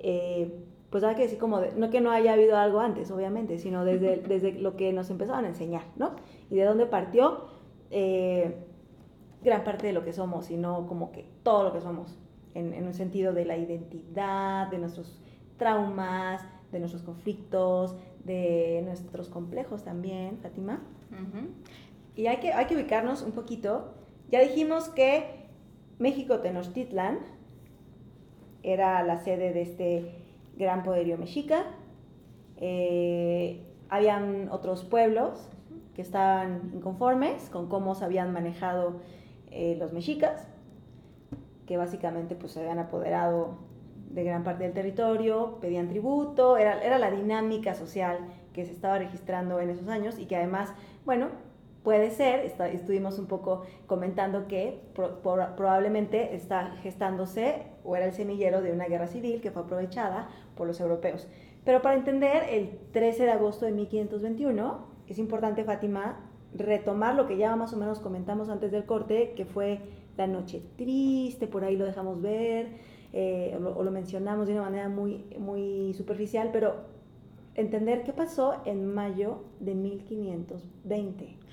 [0.00, 3.58] Eh, pues hay que decir como, de- no que no haya habido algo antes, obviamente,
[3.58, 6.12] sino desde, desde lo que nos empezaron a enseñar, ¿no?
[6.50, 7.44] Y de dónde partió
[7.90, 8.54] eh,
[9.42, 12.18] gran parte de lo que somos, y no como que todo lo que somos,
[12.54, 15.20] en, en un sentido de la identidad, de nuestros
[15.58, 20.80] traumas, de nuestros conflictos, de nuestros complejos también, Fátima.
[21.12, 21.46] Ujú.
[22.16, 23.94] Y hay que, hay que ubicarnos un poquito.
[24.30, 25.46] Ya dijimos que
[25.98, 27.18] México Tenochtitlan
[28.62, 30.12] era la sede de este
[30.56, 31.64] gran poderío mexica.
[32.56, 35.48] Eh, habían otros pueblos
[35.94, 39.00] que estaban inconformes con cómo se habían manejado
[39.50, 40.48] eh, los mexicas,
[41.66, 43.58] que básicamente pues, se habían apoderado
[44.10, 48.18] de gran parte del territorio, pedían tributo, era, era la dinámica social
[48.52, 50.72] que se estaba registrando en esos años y que además,
[51.04, 51.28] bueno,
[51.86, 58.06] puede ser, está- estuvimos un poco comentando que pro- por- probablemente está gestándose o era
[58.06, 61.28] el semillero de una guerra civil que fue aprovechada por los europeos.
[61.64, 67.36] Pero para entender el 13 de agosto de 1521, es importante, Fátima, retomar lo que
[67.36, 69.78] ya más o menos comentamos antes del corte, que fue
[70.16, 72.66] la noche triste, por ahí lo dejamos ver,
[73.12, 76.96] eh, o, lo, o lo mencionamos de una manera muy, muy superficial, pero
[77.54, 81.45] entender qué pasó en mayo de 1520.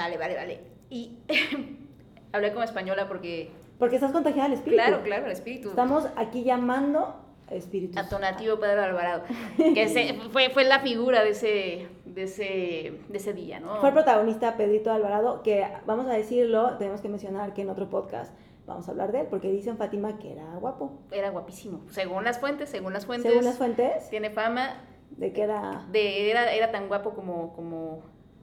[0.00, 0.60] Vale, vale, vale.
[0.88, 1.18] Y
[2.32, 4.82] hablé como española porque, Porque estás contagiada del espíritu.
[4.82, 5.68] claro, claro, el espíritu.
[5.70, 7.16] Estamos aquí llamando
[7.48, 7.96] a espíritus.
[7.96, 9.24] Atonativo Pedro Alvarado,
[9.56, 13.76] que se- fue, fue la figura de ese, de ese, de ese día, ¿no?
[13.76, 17.90] Fue el protagonista Pedrito Alvarado, que vamos a decirlo, tenemos que mencionar que en otro
[17.90, 18.32] podcast
[18.66, 20.92] vamos a hablar de él, porque dicen Fátima que era guapo.
[21.10, 21.82] Era guapísimo.
[21.90, 26.30] Según las fuentes, según las fuentes, Según las fuentes, tiene fama de que era, de
[26.30, 28.02] era, era tan guapo como, como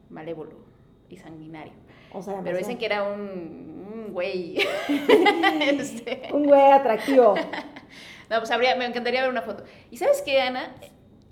[0.10, 0.67] malévolo
[1.10, 1.74] y sanguinario.
[2.14, 3.20] o sea, Pero dicen que era un,
[3.94, 4.58] un güey.
[5.62, 7.36] Este, un güey atractivo.
[8.30, 9.64] No, pues habría, me encantaría ver una foto.
[9.90, 10.76] ¿Y sabes qué, Ana?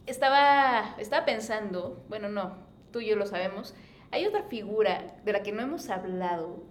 [0.06, 2.56] Estaba, estaba pensando, bueno, no,
[2.92, 3.76] tú y yo lo sabemos,
[4.12, 6.64] hay otra figura de la que no hemos hablado,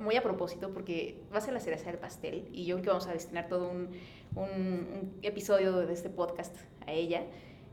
[0.00, 2.88] muy a propósito, porque va a ser la cereza del pastel, y yo creo que
[2.88, 3.90] vamos a destinar todo un,
[4.34, 7.24] un- un episodio de este podcast a ella.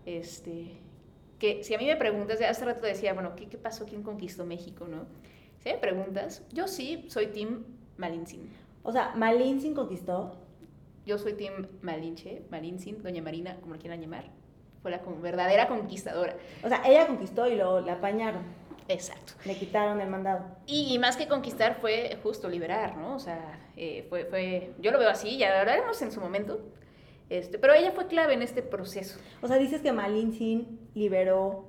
[0.06, 0.74] Este,
[1.40, 3.86] que si a mí me preguntas, hace rato decía, bueno, ¿qué, qué pasó?
[3.86, 4.86] ¿Quién conquistó México?
[4.88, 5.06] ¿no?
[5.60, 7.64] Si me preguntas, yo sí soy Team
[7.98, 8.50] Malintzin.
[8.84, 10.36] O sea, Malintzin conquistó.
[11.06, 14.26] Yo soy Team Malinche, Malintzin, Doña Marina, como la quieran llamar.
[14.82, 16.36] Fue la con- verdadera conquistadora.
[16.64, 18.44] O sea, ella conquistó y lo la apañaron.
[18.88, 19.34] Exacto.
[19.46, 20.46] Le quitaron el mandado.
[20.66, 23.16] Y, y más que conquistar fue justo liberar, ¿no?
[23.16, 26.60] O sea, eh, fue, fue, yo lo veo así, ya lo hablaremos en su momento.
[27.30, 29.20] Este, pero ella fue clave en este proceso.
[29.42, 31.66] O sea, dices que Malintzin liberó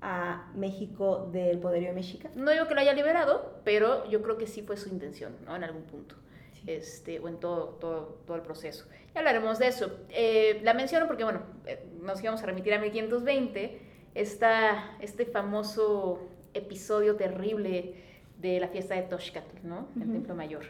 [0.00, 2.30] a México del poderío mexica.
[2.34, 5.54] No digo que lo haya liberado, pero yo creo que sí fue su intención, ¿no?
[5.54, 6.16] En algún punto.
[6.54, 6.62] Sí.
[6.66, 8.86] Este, o en todo, todo, todo el proceso.
[9.14, 9.98] Ya hablaremos de eso.
[10.08, 13.80] Eh, la menciono porque, bueno, eh, nos íbamos a remitir a 1520,
[14.14, 16.20] esta, este famoso
[16.54, 17.94] episodio terrible
[18.42, 19.88] de la fiesta de Toshcatl, ¿no?
[20.00, 20.12] El.
[20.12, 20.64] Templo Mayor.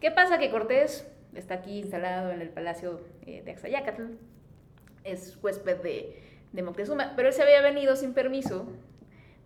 [0.00, 0.38] ¿Qué pasa?
[0.38, 4.02] Que Cortés está aquí instalado en el palacio eh, de Axayacatl,
[5.04, 6.22] es huésped de,
[6.52, 8.66] de Moctezuma, pero él se había venido sin permiso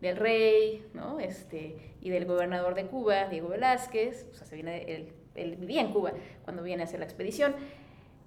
[0.00, 1.20] del rey, ¿no?
[1.20, 5.80] Este, y del gobernador de Cuba, Diego Velázquez, o sea, se viene, él, él vivía
[5.80, 6.12] en Cuba
[6.44, 7.54] cuando viene a hacer la expedición,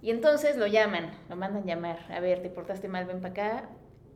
[0.02, 3.70] y entonces lo llaman, lo mandan llamar, a ver, te portaste mal, ven para acá,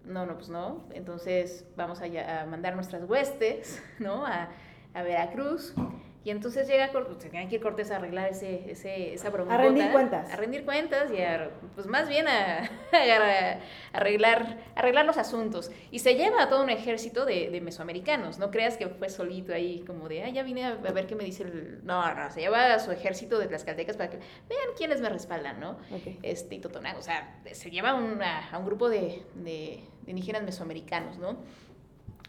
[0.05, 4.25] no, no, pues no, entonces vamos a, mandar nuestras huestes, ¿no?
[4.25, 4.49] A,
[4.93, 5.73] a Veracruz,
[6.21, 9.55] Y entonces llega Cortés, se tiene que ir Cortés a arreglar ese, ese, esa bromota.
[9.55, 10.31] A rendir cuentas.
[10.31, 13.59] A rendir cuentas y a, pues más bien a, a
[13.93, 15.71] arreglar, arreglar los asuntos.
[15.91, 18.37] Y se lleva a todo un ejército de, de mesoamericanos.
[18.37, 21.23] No creas que fue solito ahí como de, ah, ya vine a, ver qué me
[21.23, 21.79] dice el...
[21.85, 25.61] No, no, se lleva a su ejército de tlaxcaltecas para que vean quiénes me respaldan,
[25.61, 25.71] ¿no?
[25.91, 26.17] Ok.
[26.21, 31.17] Este, y o sea, se lleva una- a un grupo de, de, de indígenas mesoamericanos,
[31.17, 31.37] ¿no?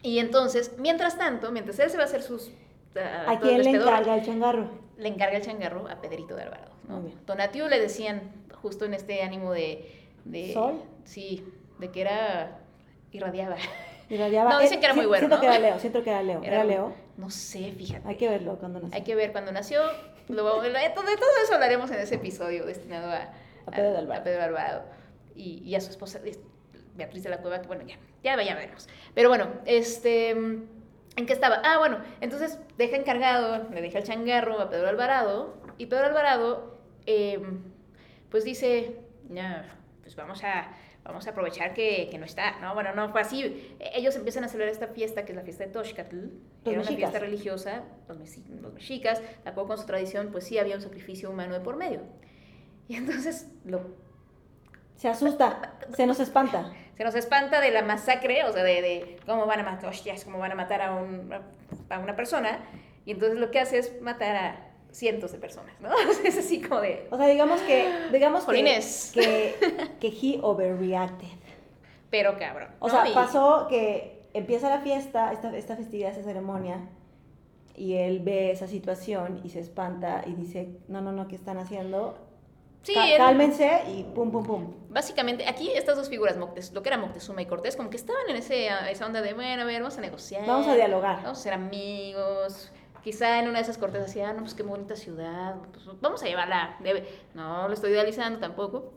[0.03, 2.51] Y entonces, mientras tanto, mientras él se va a hacer sus...
[2.97, 4.69] ah, ¿A quién el le encarga el changarro?
[4.97, 6.73] le encarga el changarro a Pedrito de Alvarado.
[6.89, 7.01] ¿no?
[7.01, 7.11] Muy.
[7.27, 8.23] Tonatiu le decían,
[8.63, 9.91] justo en este ánimo de,
[10.25, 10.83] de- ¿Sol?
[11.05, 11.45] Sí,
[11.79, 12.59] de que era.
[13.13, 13.57] irradiaba.
[14.11, 15.41] Irradiaba- No, dicen eh, que era muy sí, bueno, Siento ¿no?
[15.41, 16.43] que era Leo, siento que era Leo.
[16.43, 16.93] ¿Era, Leo?
[17.17, 18.09] No sé, fíjate.
[18.09, 18.95] Hay que verlo cuando nació.
[18.97, 19.81] Hay que ver cuando nació.
[20.29, 23.31] Lo, vamos- de todo eso hablaremos en ese episodio destinado a,
[23.67, 24.21] A Pedro de Alvarado.
[24.21, 24.83] a Pedro Alvarado.
[25.37, 26.41] Y, y a su esposa, es-
[27.01, 28.89] Beatriz de la Cueva, que bueno, ya, ya, ya veremos.
[29.15, 30.31] Pero bueno, este.
[31.17, 31.61] ¿En qué estaba?
[31.65, 35.55] Ah, bueno, entonces deja encargado, le deja el changarro a Pedro Alvarado.
[35.77, 37.41] Y Pedro Alvarado, eh,
[38.31, 38.97] pues dice,
[39.29, 40.71] ya, pues vamos a,
[41.03, 42.61] vamos a aprovechar que, que no está.
[42.61, 43.77] No, bueno, no fue así.
[43.93, 46.17] Ellos empiezan a celebrar esta fiesta, que es la fiesta de Toshcatl.
[46.17, 46.29] Los
[46.65, 46.97] era una mexicas.
[46.97, 48.19] fiesta religiosa, los,
[48.63, 51.77] los mexicas, de acuerdo con su tradición, pues sí había un sacrificio humano de por
[51.77, 52.03] medio.
[52.89, 53.81] Y entonces lo
[54.97, 56.73] Se asusta, se nos espanta.
[57.01, 60.23] Se nos espanta de la masacre, o sea, de, de cómo van a matar, hostias,
[60.23, 61.33] cómo van a matar a, un-
[61.89, 62.59] a una persona.
[63.07, 65.89] Y entonces lo que hace es matar a cientos de personas, ¿no?
[66.25, 67.09] Es así como de...
[67.11, 68.53] O sea, digamos que, digamos que,
[69.15, 69.55] que,
[69.99, 71.39] que he overreacted.
[72.11, 72.69] Pero cabrón.
[72.81, 72.93] O ¿no?
[72.93, 76.81] sea, Y- pasó que empieza la fiesta, esta, esta festividad, esta ceremonia,
[77.75, 81.57] y él ve esa situación y se espanta y dice, no, no, no, ¿qué están
[81.57, 82.19] haciendo?
[82.83, 84.75] Sí, cálmense y pum, pum, pum.
[84.89, 88.23] Básicamente, aquí estas dos figuras, Moctes- lo que era Moctezuma y Cortés, como que estaban
[88.29, 90.47] en ese, esa onda de, bueno, a ver, vamos a negociar.
[90.47, 91.17] Vamos a dialogar.
[91.23, 92.73] Vamos a ser amigos.
[93.05, 96.23] Quizá en una de esas cortes decía, ah, no, pues qué bonita ciudad, pues vamos
[96.23, 96.77] a llevarla.
[96.81, 97.07] Debe.
[97.35, 98.93] No lo estoy idealizando tampoco.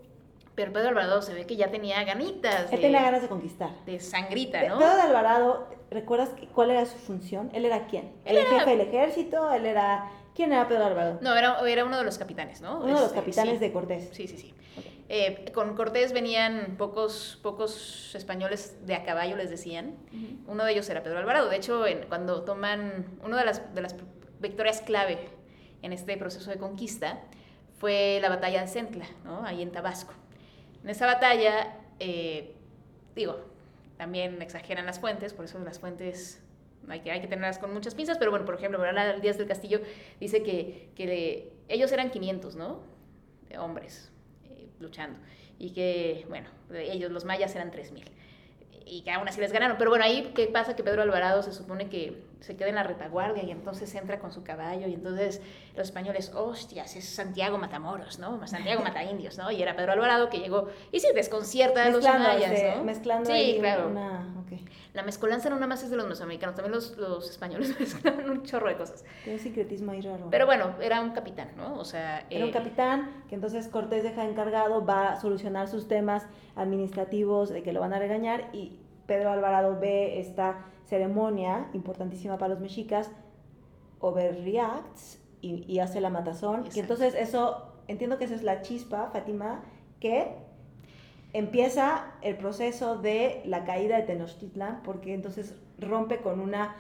[0.56, 3.72] Pero Pedro Alvarado se ve que ya tenía ganitas Él tenía ganas de conquistar.
[3.88, 4.78] de sangrita, ¿no?
[4.78, 7.50] Pedro Alvarado, ¿recuerdas cuál era su función?
[7.54, 8.12] ¿Él era quién?
[8.24, 9.52] ¿El Él era- jefe del ejército?
[9.52, 10.12] ¿Él era...
[10.36, 11.20] ¿Quién era Pedro Alvarado?
[11.22, 12.78] No, era, era uno de los capitanes, ¿no?
[12.78, 13.60] Uno de los Este, capitanes sí.
[13.60, 14.10] de Cortés.
[14.14, 14.54] Sí, sí, sí.
[15.10, 19.96] Eh, con Cortés venían pocos, pocos españoles de a caballo, les decían.
[20.48, 21.50] Uno de ellos era Pedro Alvarado.
[21.50, 23.96] De hecho, en- cuando toman una de las, de las
[24.40, 25.20] victorias clave
[25.84, 27.20] en este proceso de conquista
[27.78, 29.44] fue la batalla de Centla, ¿no?
[29.46, 30.14] ahí en Tabasco.
[30.84, 32.56] En esa batalla, eh,
[33.16, 33.38] digo,
[33.98, 36.42] también exageran las fuentes, por eso las fuentes
[36.90, 39.48] hay que, hay que tenerlas con muchas pinzas, pero bueno, por ejemplo, Bernal Díaz del
[39.48, 39.82] Castillo
[40.20, 42.82] dice que, que ellos eran 500, ¿no?
[43.50, 44.12] De hombres
[44.46, 45.20] eh, luchando.
[45.60, 48.06] Y que, bueno, ellos, los mayas, eran 3000.
[48.86, 49.78] Y que aún así les ganaron.
[49.78, 50.76] Pero bueno, ahí, ¿qué pasa?
[50.76, 54.34] Que Pedro Alvarado se supone que se queda en la retaguardia y entonces entra con
[54.34, 54.86] su caballo.
[54.90, 55.42] Y entonces
[55.78, 58.46] los españoles, hostias, es Santiago Matamoros, ¿no?
[58.48, 59.50] Santiago mata indios, ¿no?
[59.50, 62.84] Y era Pedro Alvarado que llegó y sí, desconcierta a los mayas, ¿no?
[62.84, 63.88] mezclando sí, ahí claro.
[63.88, 64.28] una...
[64.94, 68.44] La mezcolanza no nada más es de los mesoamericanos, también los, los españoles mezclaban un
[68.44, 69.04] chorro de cosas.
[69.24, 70.28] Tiene un secretismo ahí raro.
[70.30, 71.80] Pero bueno, era un capitán, ¿no?
[71.80, 72.28] O sea...
[72.30, 77.50] Era un eh, capitán que entonces Cortés deja encargado, va a solucionar sus temas administrativos
[77.50, 82.60] de que lo van a regañar y Pedro Alvarado ve esta ceremonia importantísima para los
[82.60, 83.12] mexicas,
[84.00, 86.66] overreacts y, y hace la matazón.
[86.74, 89.62] Y entonces eso, entiendo que esa es la chispa, Fátima,
[90.00, 90.36] que
[91.34, 96.76] empieza el proceso de la caída de Tenochtitlan, porque entonces rompe con una,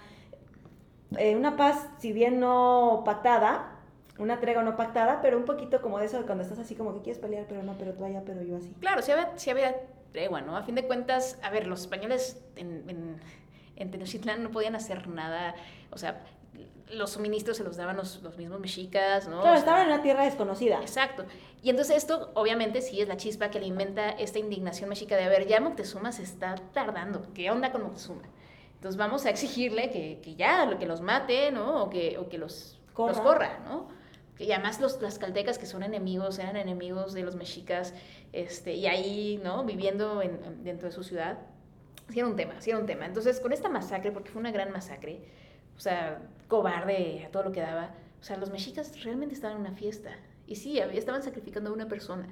[1.17, 3.71] eh, una paz, si bien no pactada,
[4.19, 6.93] una tregua no pactada, pero un poquito como de eso de cuando estás así como
[6.93, 8.71] que quieres pelear, pero no, pero tú allá, pero yo así.
[8.79, 9.75] Claro, sí había, sí había
[10.13, 10.55] tregua, ¿no?
[10.55, 13.19] A fin de cuentas, a ver, los españoles en, en,
[13.75, 15.55] en Tenochtitlán no podían hacer nada,
[15.91, 16.23] o sea,
[16.91, 19.41] los suministros se los daban los, los mismos mexicas, ¿no?
[19.41, 20.79] Claro, O sea, estaban en una tierra desconocida.
[20.79, 21.25] Exacto.
[21.63, 25.29] Y entonces esto, obviamente, sí es la chispa que alimenta esta indignación mexica de, a
[25.29, 27.25] ver, ya Moctezuma se está tardando.
[27.33, 28.21] ¿Qué onda con Moctezuma?
[28.75, 31.83] Entonces vamos a exigirle que, que ya, lo que los mate, ¿no?
[31.83, 33.13] O que, o que los, Corra.
[33.13, 33.87] los corra, ¿no?
[34.39, 37.93] Y además los caltecas que son enemigos, eran enemigos de los mexicas,
[38.31, 39.63] este, y ahí, ¿no?
[39.63, 41.37] Viviendo en- en- dentro de su ciudad.
[42.09, 43.05] Sí era un tema, sí un tema.
[43.05, 45.21] Entonces, con esta masacre, porque fue una gran masacre,
[45.77, 49.61] o sea, cobarde a todo lo que daba, o sea, los mexicas realmente estaban en
[49.61, 50.11] una fiesta.
[50.47, 52.27] Y sí, estaban sacrificando a una persona.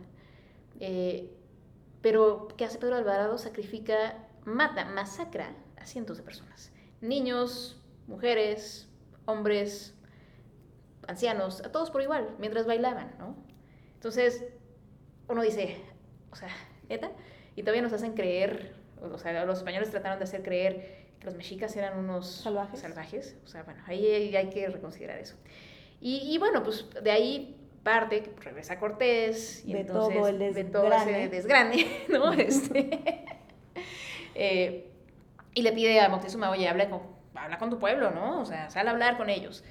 [0.79, 1.29] Eh,
[2.01, 3.37] pero, ¿qué hace Pedro Alvarado?
[3.37, 6.71] Sacrifica, mata, masacra a cientos de personas.
[6.99, 8.89] Niños, mujeres,
[9.25, 9.93] hombres,
[11.11, 13.35] ancianos, a todos por igual, mientras bailaban, ¿no?
[13.95, 14.43] Entonces,
[15.27, 15.77] uno dice,
[16.31, 16.49] o sea,
[16.89, 17.11] ¿neta?
[17.55, 21.35] Y todavía nos hacen creer, o sea, los españoles trataron de hacer creer que los
[21.35, 22.79] mexicas eran unos Salvajes.
[22.79, 23.37] salvajes.
[23.45, 25.35] O sea, bueno, ahí hay, hay que reconsiderar eso.
[26.03, 30.63] Y, bueno, pues de ahí parte, que regresa Cortés y de entonces todo el de
[30.63, 32.33] todo ese desgrane, ¿no?
[32.33, 32.89] Este,
[34.35, 34.87] eh,
[35.53, 37.01] y le pide a Moctezuma, oye, habla con,
[37.35, 38.41] habla con tu pueblo, ¿no?
[38.41, 39.63] O sea, sale a hablar con ellos.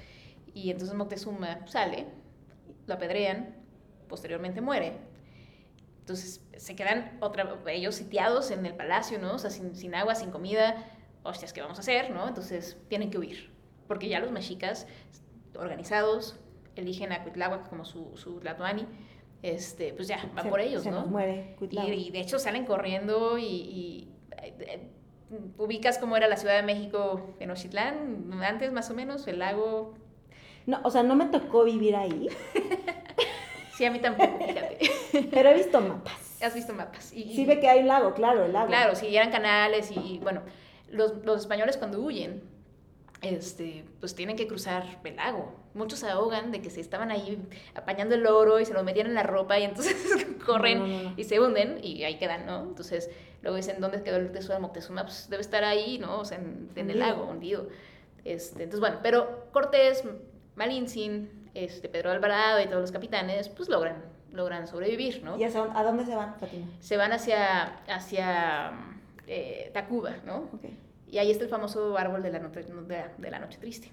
[0.53, 2.07] Y entonces Moctezuma sale,
[2.87, 3.55] lo apedrean,
[4.07, 4.97] posteriormente muere.
[5.99, 9.35] Entonces se quedan otra, ellos sitiados en el palacio, ¿no?
[9.35, 10.85] O sea, sin, sin agua, sin comida.
[11.23, 12.27] Hostias, ¿qué vamos a hacer, no?
[12.27, 13.51] Entonces tienen que huir.
[13.87, 14.87] Porque ya los mexicas
[15.55, 16.39] organizados,
[16.75, 18.87] eligen a Cuitláhuac como su, su Tlatoani,
[19.41, 21.01] este, pues ya, van por ellos, se ¿no?
[21.01, 24.09] Nos muere y, de hecho salen corriendo y,
[24.41, 24.89] eh,
[25.57, 29.95] ubicas cómo era la Ciudad de México en Ochitlán, antes más o menos, el lago...
[30.65, 32.29] No, o sea, no me tocó vivir ahí.
[33.75, 34.77] sí, a mí tampoco, fíjate.
[35.31, 36.41] Pero he visto mapas.
[36.41, 37.13] Has visto mapas.
[37.13, 38.67] Y, sí ve que hay un lago, claro, el lago.
[38.67, 40.41] Claro, sí, eran canales y, bueno,
[40.89, 42.41] los, los españoles cuando huyen
[43.21, 45.53] este, pues tienen que cruzar el lago.
[45.73, 47.41] Muchos se ahogan de que se estaban ahí
[47.75, 49.95] apañando el oro y se lo metían en la ropa y entonces
[50.45, 52.63] corren y se hunden y ahí quedan, ¿no?
[52.63, 53.09] Entonces
[53.41, 55.03] luego dicen, ¿dónde quedó el tesoro de Moctezuma?
[55.03, 56.19] Pues debe estar ahí, ¿no?
[56.19, 57.67] O sea, en, el lago, hundido.
[58.25, 60.03] Este, entonces, bueno, pero Cortés,
[60.55, 65.37] Malintzin, este, Pedro Alvarado y todos los capitanes, pues logran, logran sobrevivir, ¿no?
[65.37, 66.65] ¿Y a dónde se van, Fatima?
[66.79, 68.71] Se van hacia, hacia
[69.27, 70.49] eh, Tacuba, ¿no?
[70.55, 70.77] Okay.
[71.07, 73.91] Y ahí está el famoso árbol de la, noche, de, la noche triste.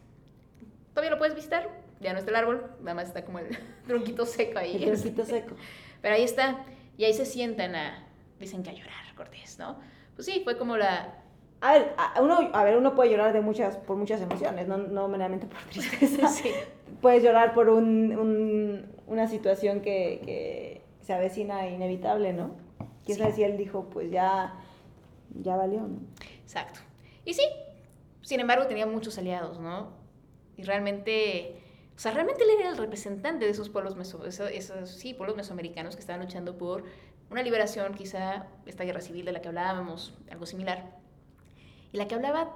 [0.90, 1.68] Todavía lo puedes visitar,
[2.00, 4.82] ya no está el árbol, nada más está como el tronquito seco ahí.
[4.84, 5.56] El tronquito seco.
[6.02, 6.64] Pero ahí está,
[6.96, 8.06] y ahí se sientan a,
[8.38, 9.78] dicen que a llorar, Cortés, ¿no?
[10.14, 11.17] Pues sí, fue como la...
[11.60, 15.08] A ver, uno, a ver, uno puede llorar de muchas, por muchas emociones, no, no
[15.08, 16.28] meramente por tristeza.
[16.28, 16.50] sí.
[17.00, 22.54] Puedes llorar por un, un, una situación que, que, se avecina inevitable, ¿no?
[23.06, 24.54] Quién sabe si él dijo, pues ya,
[25.42, 26.00] ya valió, ¿no?
[26.42, 26.80] Exacto.
[27.24, 27.42] Y sí,
[28.20, 29.88] sin embargo tenía muchos aliados, ¿no?
[30.58, 31.62] Y realmente,
[31.96, 35.96] o sea, realmente él era el representante de esos pueblos, meso, esos, sí, pueblos mesoamericanos
[35.96, 36.84] que estaban luchando por
[37.30, 40.94] una liberación, quizá esta guerra civil de la que hablábamos, algo similar,
[41.92, 42.54] y la que hablaba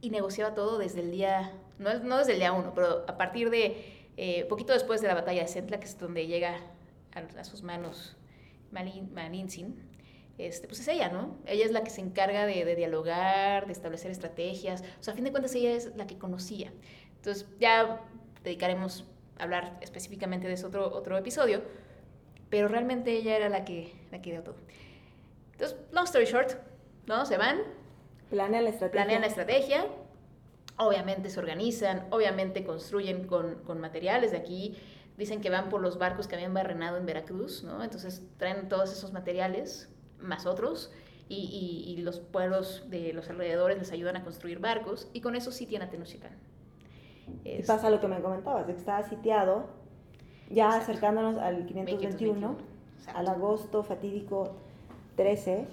[0.00, 3.50] y negociaba todo desde el día, no, no desde el día uno, pero a partir
[3.50, 6.58] de, eh, poquito después de la batalla de Centla, que es donde llega
[7.14, 8.16] a, sus manos
[8.70, 9.74] Malin, Malintzin,
[10.38, 11.36] este, pues es ella, ¿no?
[11.46, 14.82] Ella es la que se encarga de, dialogar, de establecer estrategias.
[15.00, 16.72] O sea, a fin de cuentas ella es la que conocía.
[17.16, 18.00] Entonces ya
[18.42, 19.04] dedicaremos
[19.38, 21.62] a hablar específicamente de eso otro, otro episodio,
[22.50, 24.56] pero realmente ella era la que, la que dio todo.
[25.52, 26.54] Entonces, long story short,
[27.06, 27.24] ¿no?
[27.26, 27.62] Se van.
[28.30, 29.02] Planean la estrategia.
[29.02, 29.86] Planean la estrategia.
[30.76, 34.76] Obviamente se organizan, obviamente construyen con, con materiales de aquí.
[35.16, 37.84] Dicen que van por los barcos que habían barrenado en Veracruz, ¿no?
[37.84, 40.90] Entonces traen todos esos materiales más otros,
[41.28, 45.66] y, los pueblos de los alrededores les ayudan a construir barcos, y con eso sí
[45.66, 46.32] tiene a Tenochtitlán.
[47.44, 49.66] Y pasa lo que me comentabas, de que estaba sitiado,
[50.50, 52.56] ya acercándonos al 521,
[53.14, 54.56] al agosto fatídico
[55.16, 55.66] 13.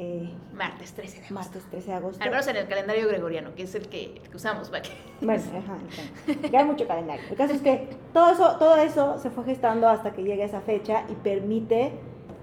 [0.00, 1.34] Eh, martes 13 de agosto.
[1.34, 2.22] Martes 13 de agosto.
[2.22, 4.70] Al menos en el calendario gregoriano, que es el que, usamos.
[4.70, 4.84] ¿para
[5.20, 7.24] Bueno, ajá, Ya hay mucho calendario.
[7.28, 10.60] El caso es que todo eso, todo eso se fue gestando hasta que llega esa
[10.60, 11.90] fecha y permite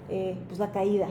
[0.09, 1.07] eh, pues la caída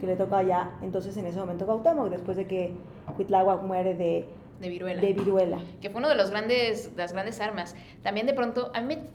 [0.00, 2.74] que le toca allá entonces en ese momento Cuauhtémoc, después de que
[3.14, 4.26] Cuitláhuac muere de,
[4.60, 5.00] de, viruela.
[5.02, 5.58] de viruela.
[5.82, 7.76] Que fue uno de los grandes, las grandes armas.
[8.02, 9.10] También de pronto, a mí me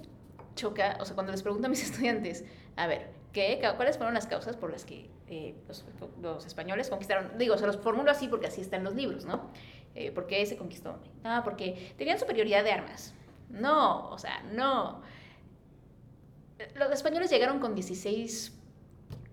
[0.56, 4.28] choca, o sea, cuando les pregunto a mis estudiantes, a ver, ¿qué, ¿cuáles fueron las
[4.28, 5.56] causas por las que eh,
[6.22, 7.38] los, españoles conquistaron?
[7.38, 9.52] Digo, se los formulo así porque así están los libros, ¿no?
[9.96, 11.00] Eh, ¿Por qué se conquistó?
[11.24, 13.14] Ah, porque tenían superioridad de armas.
[13.50, 15.02] No, o sea, no.
[16.76, 18.54] Los españoles llegaron con 16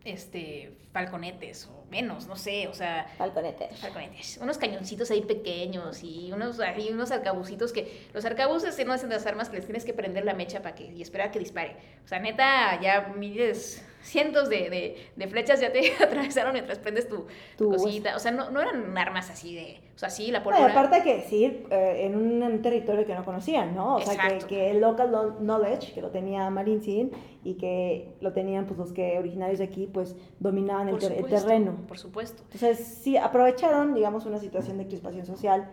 [0.04, 3.06] este, falconetes o menos, no sé, o sea...
[3.18, 3.80] Falconetes.
[3.80, 4.38] Falconetes.
[4.40, 8.06] Unos cañoncitos ahí pequeños y unos, ahí unos arcabucitos que...
[8.14, 10.84] Los arcabuces no hacen las armas que les tienes que prender la mecha para que,
[10.84, 11.76] y esperar a que dispare.
[12.04, 17.08] O sea, neta, ya miles cientos de, de, de, flechas ya te atravesaron mientras prendes
[17.08, 17.26] tu,
[17.56, 18.14] tu cosita.
[18.14, 19.80] O sea, no, no, eran armas así de.
[19.94, 20.72] O sea, sí, la pólvora.
[20.72, 23.96] aparte que sí, eh, en un territorio que no conocían, ¿no?
[23.96, 27.12] O sea, que, que, el local knowledge, que lo tenía Marinzin
[27.44, 31.76] y que lo tenían pues los que originarios de aquí, pues dominaban el, el, terreno.
[31.88, 32.42] Por supuesto.
[32.52, 35.70] Entonces, sí, aprovecharon, digamos, una situación de crispación social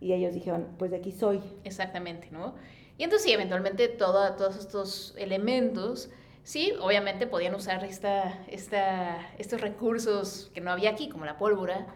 [0.00, 1.40] y ellos dijeron, pues de aquí soy.
[1.64, 2.54] Exactamente, ¿no?
[2.98, 6.10] Y entonces, sí, eventualmente todo, todos estos elementos
[6.44, 11.86] Sí, obviamente podían usar esta, esta, estos recursos que no había aquí, como la pólvora,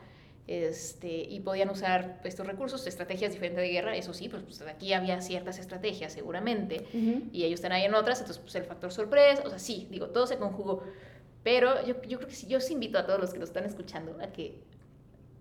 [0.47, 4.93] este, y podían usar estos recursos, estrategias diferentes de guerra, eso sí, pues, pues aquí
[4.93, 6.87] había ciertas estrategias seguramente,
[7.33, 10.11] y ellos están ahí en otras, entonces pues el factor sorpresa, o sea, sí, digo,
[10.11, 10.85] todo se conjugó,
[11.47, 13.65] pero yo, yo creo que sí, yo os invito a todos los que nos están
[13.65, 14.59] escuchando a que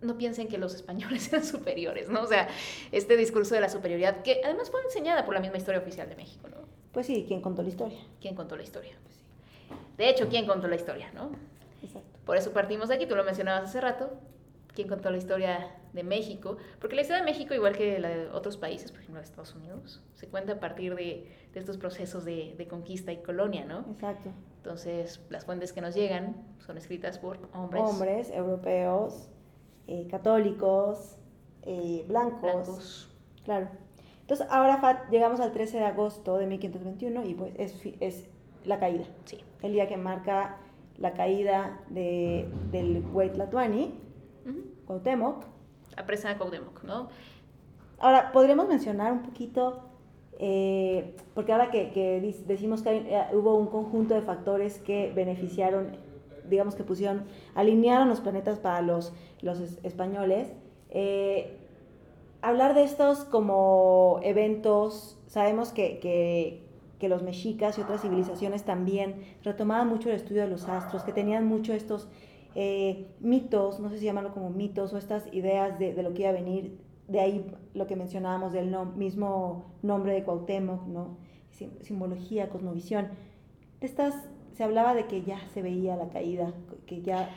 [0.01, 2.21] no piensen que los españoles sean superiores, ¿no?
[2.21, 2.47] O sea,
[2.91, 6.15] este discurso de la superioridad, que además fue enseñada por la misma historia oficial de
[6.15, 6.57] México, ¿no?
[6.91, 7.97] Pues sí, ¿quién contó la historia?
[8.21, 8.93] ¿Quién contó la historia?
[9.01, 9.21] Pues sí.
[9.97, 11.31] De hecho, ¿quién contó la historia, no?
[11.81, 12.19] Exacto.
[12.23, 14.11] Por eso partimos de aquí, tú lo mencionabas hace rato,
[14.75, 16.57] ¿quién contó la historia de México?
[16.79, 19.55] Porque la historia de México, igual que la de otros países, por ejemplo de Estados
[19.55, 23.85] Unidos, se cuenta a partir de, de estos procesos de, de, conquista y colonia, ¿no?
[23.91, 24.29] Exacto.
[24.57, 27.83] Entonces, las fuentes que nos llegan son escritas por hombres.
[27.83, 29.29] Hombres, europeos,
[29.87, 31.17] eh, católicos,
[31.63, 32.41] eh, blancos.
[32.41, 33.09] blancos.
[33.43, 33.67] Claro.
[34.21, 38.27] Entonces, ahora Fat, llegamos al 13 de agosto de 1521 y pues es, es
[38.65, 39.05] la caída.
[39.25, 39.43] Sí.
[39.61, 40.57] El día que marca
[40.97, 43.93] la caída de, del Huaytlatuani,
[44.45, 44.85] uh -huh.
[44.85, 45.43] Cuauhtémoc.
[45.95, 47.09] De Cuauhtémoc, ¿no?
[47.99, 49.81] Ahora, podríamos mencionar un poquito,
[50.37, 55.11] eh, porque ahora que, que, decimos que hay, eh, hubo un conjunto de factores que
[55.15, 55.97] beneficiaron,
[56.49, 57.23] digamos que pusieron,
[57.55, 60.51] alinearon los planetas para los, los es, españoles,
[60.89, 61.57] eh,
[62.41, 66.63] hablar de estos como eventos, sabemos que, que,
[66.99, 71.13] que, los mexicas y otras civilizaciones también retomaban mucho el estudio de los astros, que
[71.13, 72.09] tenían mucho estos
[72.55, 76.21] eh, mitos, no sé si llamarlo como mitos, o estas ideas de, de, lo que
[76.21, 76.77] iba a venir,
[77.07, 81.17] de ahí lo que mencionábamos del no, mismo nombre de Cuauhtémoc, ¿no?
[81.51, 83.09] Sim simbología, cosmovisión.
[83.81, 84.13] Estas,
[84.55, 86.53] se hablaba de que ya se veía la caída,
[86.85, 87.29] que ya,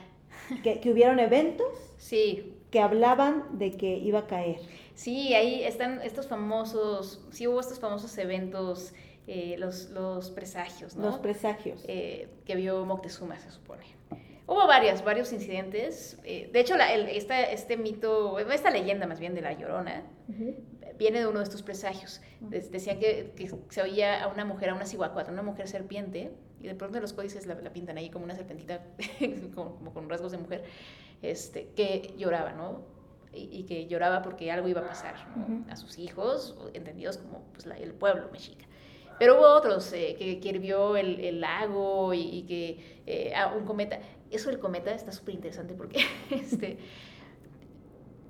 [0.62, 1.66] que, que hubieron eventos.
[1.98, 2.54] Sí.
[2.70, 4.60] Que hablaban de que iba a caer.
[4.94, 8.92] Sí, ahí están estos famosos, sí hubo estos famosos eventos,
[9.26, 11.06] eh, los, los presagios, ¿no?
[11.06, 11.84] Los presagios.
[11.88, 13.97] Eh, que vio Moctezuma, se supone.
[14.48, 16.18] Hubo varias, varios incidentes.
[16.24, 20.04] Eh, de hecho, la, el, esta, este mito, esta leyenda más bien de la Llorona,
[20.26, 20.56] uh -huh.
[20.96, 22.22] viene de uno de estos presagios.
[22.40, 26.66] Decían que, que, se oía a una mujer, a una cihuacuata, una mujer serpiente, y
[26.66, 28.80] de pronto los códices la, la pintan ahí como una serpentita,
[29.54, 30.64] como, como, con rasgos de mujer,
[31.20, 32.86] este, que lloraba, ¿no?
[33.34, 35.44] Y, y, que lloraba porque algo iba a pasar ¿no?
[35.44, 35.70] uh -huh.
[35.70, 38.64] a sus hijos, entendidos como pues, la, el pueblo mexica.
[39.18, 43.64] Pero hubo otros eh, que, que, hirvió el, el lago y, y que eh, un
[43.64, 43.98] cometa.
[44.30, 46.00] Eso del cometa está súper interesante porque,
[46.30, 46.78] este,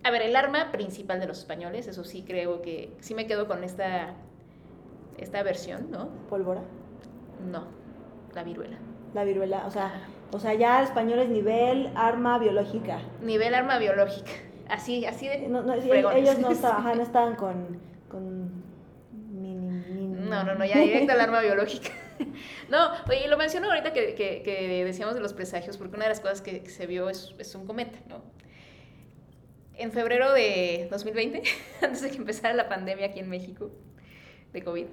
[0.04, 3.46] a ver, el arma principal de los españoles, eso sí creo que, sí me quedo
[3.46, 4.14] con esta,
[5.18, 6.08] esta versión, ¿no?
[6.28, 6.62] ¿Pólvora?
[7.50, 7.66] No,
[8.34, 8.78] la viruela.
[9.14, 13.00] La viruela, o sea, o sea, ya españoles nivel arma biológica.
[13.22, 14.30] Nivel arma biológica.
[14.68, 15.48] Así, así de.
[15.48, 17.80] No, no, ellos no estaban, no estaban con,
[18.10, 18.58] con
[20.28, 21.90] no, no, no, ya directo al arma biológica.
[22.68, 26.20] No, oye, lo menciono ahorita que, que, decíamos de los presagios, porque una de las
[26.20, 28.22] cosas que se vio es, es, un cometa, ¿no?
[29.74, 31.42] En febrero de 2020,
[31.82, 33.70] antes de que empezara la pandemia aquí en México,
[34.52, 34.86] de COVID,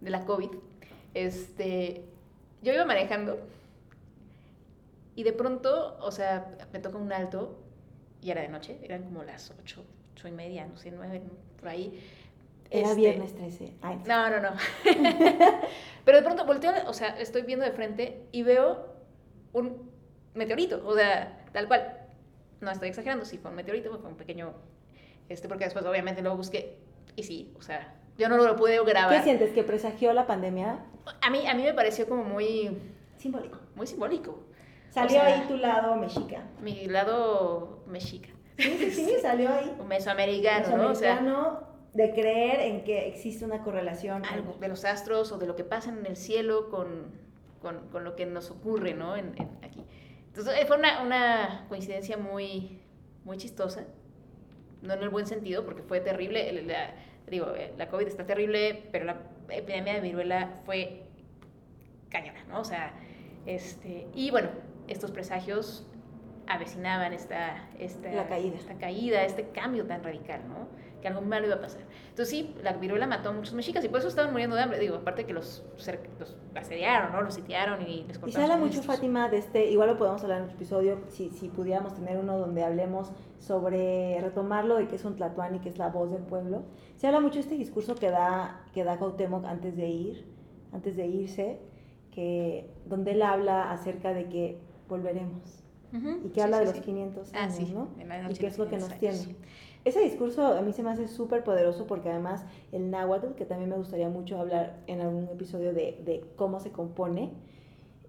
[0.00, 0.50] de la COVID,
[1.14, 2.02] este,
[2.62, 3.38] yo iba manejando
[5.14, 7.58] y de pronto, o sea, me toca un alto
[8.22, 9.84] y era de noche, eran como las 8,
[10.14, 11.22] 8 y media, no sé, 9,
[11.60, 12.00] por ahí
[12.70, 13.74] era este, viernes 13.
[13.82, 14.00] Ay.
[14.06, 14.50] No, no, no.
[16.04, 18.94] Pero de pronto volteo, o sea, estoy viendo de frente y veo
[19.52, 19.90] un
[20.34, 22.02] meteorito, o sea, tal cual.
[22.60, 24.54] No estoy exagerando, sí fue un meteorito, fue un pequeño,
[25.28, 26.78] este, porque después obviamente lo busqué
[27.16, 29.16] y sí, o sea, yo no lo pude grabar.
[29.16, 29.52] ¿Qué sientes?
[29.52, 30.80] ¿Que presagió la pandemia?
[31.20, 32.78] A mí, a mí me pareció como muy...
[33.16, 33.58] Simbólico.
[33.74, 34.38] Muy simbólico.
[34.90, 36.44] Salió o sea, ahí tu lado mexica.
[36.62, 38.30] Mi lado mexica.
[38.58, 39.74] Sí, sí, sí, salió ahí.
[39.78, 40.90] Un mesoamericano, mesoamericano ¿no?
[40.90, 41.20] O sea,
[41.96, 44.24] de creer en que existe una correlación.
[44.26, 47.10] Algo de los astros o de lo que pasa en el cielo con,
[47.62, 49.16] con, con lo que nos ocurre, ¿no?
[49.16, 49.82] En, en aquí.
[50.28, 52.82] Entonces fue una, una, coincidencia muy,
[53.24, 53.86] muy chistosa,
[54.82, 56.52] no en el buen sentido, porque fue terrible.
[56.62, 56.94] La,
[57.28, 59.16] digo, eh, la COVID está terrible, pero la
[59.48, 61.04] epidemia de viruela fue
[62.10, 62.60] cañona, ¿no?
[62.60, 62.92] O sea,
[63.46, 64.50] este, y bueno,
[64.86, 65.86] estos presagios
[66.46, 68.56] avecinaban esta, esta, la caída.
[68.56, 70.68] esta caída, este cambio tan radical, ¿no?
[71.00, 71.82] que algo malo iba a pasar.
[72.08, 74.78] Entonces sí, la viruela mató a muchos mexicas y por eso estaban muriendo de hambre.
[74.78, 77.22] Digo, aparte que los, los asediaron, ¿no?
[77.22, 80.22] Los sitiaron y les cortaron Y se habla mucho, Fátima, de este, igual lo podemos
[80.22, 84.96] hablar en otro episodio, si, si pudiéramos tener uno donde hablemos sobre retomarlo de que
[84.96, 86.64] es un tlatoani, que es la voz del pueblo.
[86.96, 90.26] Se habla mucho de este discurso que da, que da Cuauhtémoc antes de ir,
[90.72, 91.60] antes de irse,
[92.10, 95.65] que, donde él habla acerca de que volveremos.
[95.96, 96.26] Uh -huh.
[96.26, 97.70] Y que sí, habla sí, de los 500 ah, años.
[97.70, 97.88] ¿no?
[98.30, 99.36] Y qué es lo que nos años, tiene.
[99.86, 103.70] Ese discurso a mí se me hace súper poderoso porque además el náhuatl, que también
[103.70, 107.30] me gustaría mucho hablar en algún episodio de, de cómo se compone,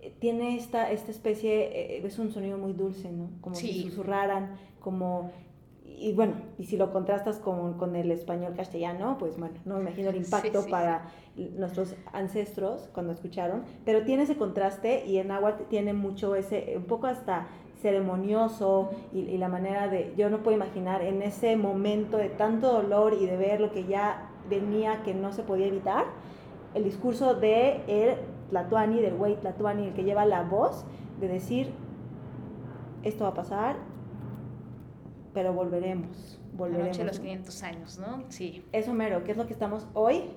[0.02, 3.30] eh, tiene esta, esta especie, eh, es un sonido muy dulce, ¿no?
[3.42, 5.30] Como si susurraran, como...
[5.86, 9.82] y bueno, y si lo contrastas con, con, el español castellano, pues bueno, no me
[9.82, 15.58] imagino el impacto para nuestros ancestros cuando escucharon, pero tiene ese contraste y en agua
[15.70, 17.48] tiene mucho ese, un poco hasta
[17.82, 22.72] ceremonioso y, y, la manera de, yo no puedo imaginar en ese momento de tanto
[22.72, 26.06] dolor y de ver lo que ya venía que no se podía evitar,
[26.74, 28.18] el discurso de el
[28.50, 30.86] Tlatuani, del güey Tlatuani, el que lleva la voz,
[31.20, 31.72] de decir,
[33.04, 33.78] esto va a pasar,
[35.34, 36.40] pero volveremos.
[36.54, 36.80] volveremos.
[36.80, 38.24] La noche de los 500 años, ¿no?
[38.30, 38.66] Sí.
[38.72, 40.32] Eso mero, que es lo que estamos hoy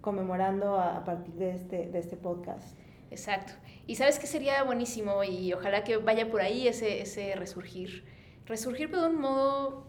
[0.00, 2.76] conmemorando a, partir de este, de este podcast.
[3.10, 3.52] Exacto.
[3.86, 8.04] Y sabes que sería buenísimo y ojalá que vaya por ahí ese, ese resurgir.
[8.46, 9.86] Resurgir pero de un modo,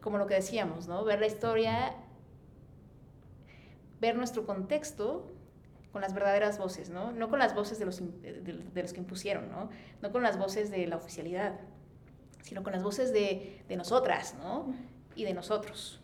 [0.00, 1.04] como lo que decíamos, ¿no?
[1.04, 1.96] Ver la historia,
[4.00, 5.32] ver nuestro contexto
[5.90, 7.12] con las verdaderas voces, ¿no?
[7.12, 8.42] No con las voces de los, de,
[8.72, 9.70] de los que impusieron, ¿no?
[10.00, 11.58] No con las voces de la oficialidad
[12.42, 14.74] sino con las voces de, de nosotras, ¿no?
[15.14, 16.00] Y de nosotros,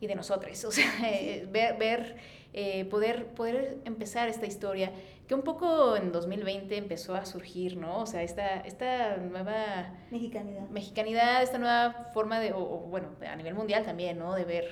[0.00, 0.64] y de nosotres.
[0.68, 2.16] O sea, eh, ver, ver
[2.52, 4.92] eh, poder, poder empezar esta historia
[5.26, 8.00] que un poco en 2020 empezó a surgir, ¿no?
[8.00, 9.94] O sea, esta, esta nueva...
[10.10, 10.68] Mexicanidad.
[10.70, 14.34] Mexicanidad, esta nueva forma de, o, bueno, a nivel mundial también, ¿no?
[14.34, 14.66] De ver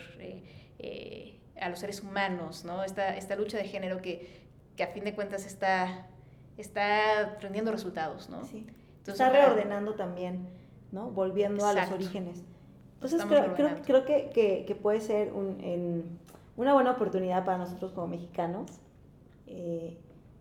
[0.78, 2.84] eh, a los seres humanos, ¿no?
[2.84, 4.40] Esta, esta lucha de género que,
[4.76, 6.06] que a fin de cuentas está,
[6.56, 8.44] está rendiendo resultados, ¿no?
[8.46, 8.66] Sí.
[9.06, 10.48] está reordenando también
[10.92, 11.10] ¿no?
[11.10, 12.44] Volviendo a los orígenes.
[12.96, 16.18] Entonces creo, creo, que, que, puede ser un, en,
[16.56, 18.70] una buena oportunidad para nosotros como mexicanos,
[19.46, 19.96] eh,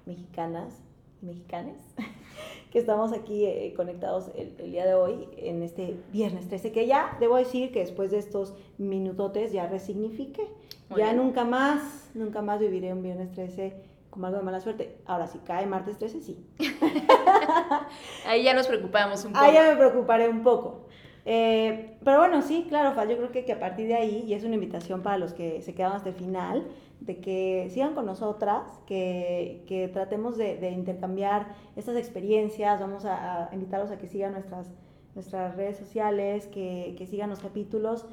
[0.05, 0.81] mexicanas
[1.25, 1.77] mexicanes,
[2.71, 7.17] que estamos aquí eh, conectados el, día de hoy, en este viernes 13, que ya
[7.19, 10.47] debo decir que después de estos minutotes ya resignifique.
[10.95, 14.97] ya nunca más, nunca más viviré un viernes 13 como algo de mala suerte.
[15.05, 16.45] Ahora, si cae martes 13, sí.
[18.25, 19.43] Ahí ya nos preocupamos un poco.
[19.43, 20.84] Ahí ya me preocuparé un poco.
[21.25, 24.43] Eh, pero bueno, sí, claro, yo creo que, que, a partir de ahí, y es
[24.43, 26.67] una invitación para los que se quedan hasta el final,
[26.99, 33.49] de que sigan con nosotras, que, que tratemos de, de, intercambiar estas experiencias, vamos a,
[33.49, 34.71] a, invitarlos a que sigan nuestras,
[35.15, 38.05] nuestras redes sociales, que, que sigan los capítulos,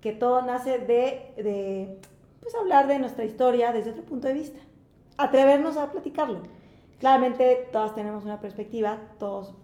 [0.00, 1.98] que todo nace de, de
[2.40, 4.60] pues, hablar de nuestra historia desde otro punto de vista
[5.18, 6.42] atrevernos a platicarlo.
[6.98, 9.54] Claramente todas tenemos una perspectiva, todos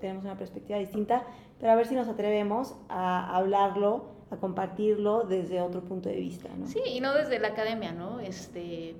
[0.00, 1.24] tenemos una perspectiva distinta,
[1.62, 6.48] pero a ver si nos atrevemos a hablarlo, a compartirlo desde otro punto de vista,
[6.58, 6.66] ¿no?
[6.66, 8.18] Sí, y no desde la academia, ¿no?
[8.18, 8.96] Este,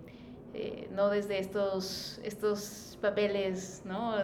[0.54, 4.14] eh, no desde estos, estos papeles, ¿no?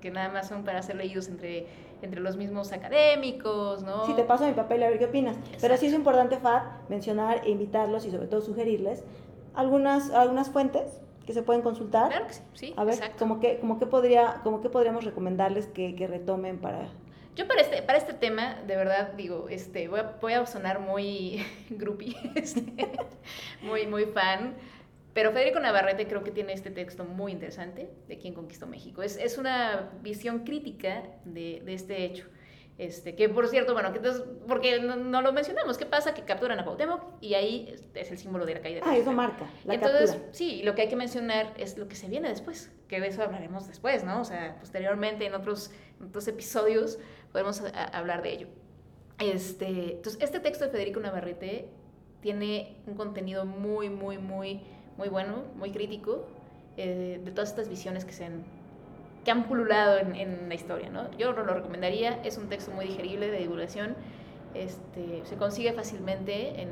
[0.00, 1.66] Que nada más son para ser leídos entre,
[2.02, 4.06] entre los mismos académicos, ¿no?
[4.06, 5.36] Sí, te paso mi papel a ver qué opinas.
[5.60, 9.02] Pero sí es importante, Fat, mencionar e invitarlos y sobre todo sugerirles
[9.56, 12.10] algunas, algunas fuentes que se pueden consultar.
[12.10, 12.74] Claro que sí, sí.
[12.76, 16.90] A ver, como que, como que podría, como que podríamos recomendarles que, que, retomen para.
[17.36, 20.80] Yo para este, para este tema, de verdad, digo, este, voy a, voy a sonar
[20.80, 22.62] muy groupie, este,
[23.62, 24.54] muy, muy fan.
[25.12, 29.02] Pero Federico Navarrete creo que tiene este texto muy interesante de quién conquistó México.
[29.02, 32.26] Es, es una visión crítica de, de este hecho.
[32.78, 36.12] Este, que por cierto, bueno, que entonces, porque no, lo mencionamos, ¿qué pasa?
[36.12, 38.82] Que capturan a Cuauhtémoc y ahí es el símbolo de la caída.
[38.84, 39.50] Ah, eso marca.
[39.64, 43.00] La entonces, sí, lo que hay que mencionar es lo que se viene después, que
[43.00, 44.20] de eso hablaremos después, ¿no?
[44.20, 45.70] O sea, posteriormente en otros,
[46.06, 46.98] otros episodios
[47.36, 47.62] podemos
[47.92, 48.46] hablar de ello.
[49.18, 51.68] Este, entonces, este texto de Federico Navarrete
[52.22, 54.62] tiene un contenido muy, muy, muy,
[54.96, 56.24] muy bueno, muy crítico
[56.78, 58.42] eh, de todas estas visiones que se han
[59.22, 61.10] que han pululado en, en, la historia, ¿no?
[61.18, 63.96] Yo no lo recomendaría, es un texto muy digerible de divulgación,
[64.54, 66.70] este, se consigue fácilmente, en,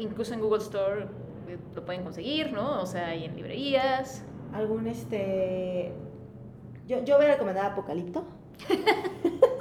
[0.00, 1.02] incluso en Google Store
[1.46, 2.80] eh, lo pueden conseguir, ¿no?
[2.80, 4.24] O sea, y en librerías.
[4.52, 5.92] ¿Algún, este...
[6.88, 8.24] Yo, yo voy a recomendar Apocalipto.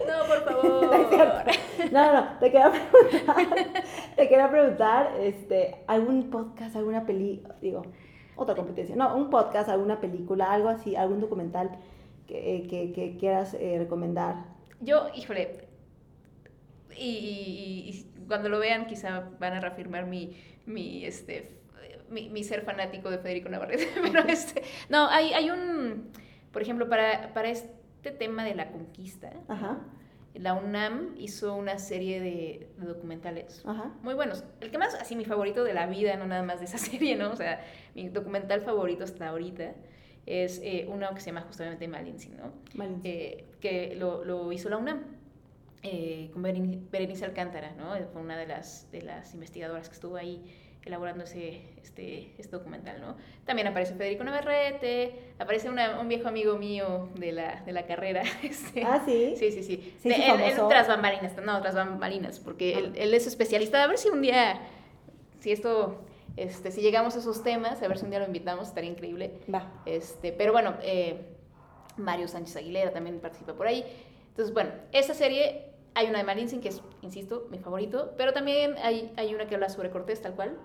[0.00, 1.44] No, por favor.
[1.92, 3.36] no, no, te quería preguntar,
[4.16, 7.82] te quería preguntar, este, algún podcast, alguna peli, digo,
[8.36, 8.96] otra competencia.
[8.96, 11.70] No, un podcast, alguna película, algo así, algún documental
[12.26, 14.44] que, eh, que, que quieras eh, recomendar.
[14.80, 15.66] Yo, híjole,
[16.96, 20.36] y, y, cuando lo vean quizá van a reafirmar mi,
[20.66, 21.60] mi, este,
[22.10, 23.88] mi, mi ser fanático de Federico Navarrete.
[24.02, 26.10] Pero este, no, hay, hay un,
[26.52, 27.75] por ejemplo, para, para este
[28.12, 29.32] tema de la conquista.
[29.48, 29.80] Ajá
[30.38, 33.64] la UNAM hizo una serie de, documentales
[34.02, 34.44] muy buenos.
[34.60, 37.16] El que más, así mi favorito de la vida, no nada más de esa serie,
[37.16, 37.30] ¿no?
[37.32, 39.74] O sea, mi documental favorito hasta ahorita
[40.26, 42.52] es eh, uno que se llama justamente Malinzi, ¿no?
[43.04, 45.16] Eh, que lo, lo, hizo la UNAM.
[45.82, 47.94] Eh, con Berenice Alcántara, ¿no?
[48.12, 50.42] Fue una de las, de las investigadoras que estuvo ahí
[50.86, 53.16] elaborando ese, este, este documental, ¿no?
[53.44, 58.22] También aparece Federico Navarrete, aparece un viejo amigo mío de la, de la carrera.
[58.42, 59.34] Este, ah, sí.
[59.36, 59.94] Sí, sí, sí.
[60.00, 62.78] sí, él, tras bambalinas, no, tras bambalinas, porque ah.
[62.78, 63.82] él, él, es especialista.
[63.82, 64.60] A ver si un día,
[65.40, 66.04] si esto,
[66.36, 69.32] este, si llegamos a esos temas, a ver si un día lo invitamos, estaría increíble.
[69.52, 69.82] Va.
[69.84, 71.20] Este, pero bueno, eh,
[71.96, 73.84] Mario Sánchez Aguilera también participa por ahí.
[74.28, 78.76] Entonces, bueno, esa serie hay una de Malinsin que es, insisto, mi favorito, pero también
[78.82, 80.58] hay, hay una que habla sobre Cortés, tal cual,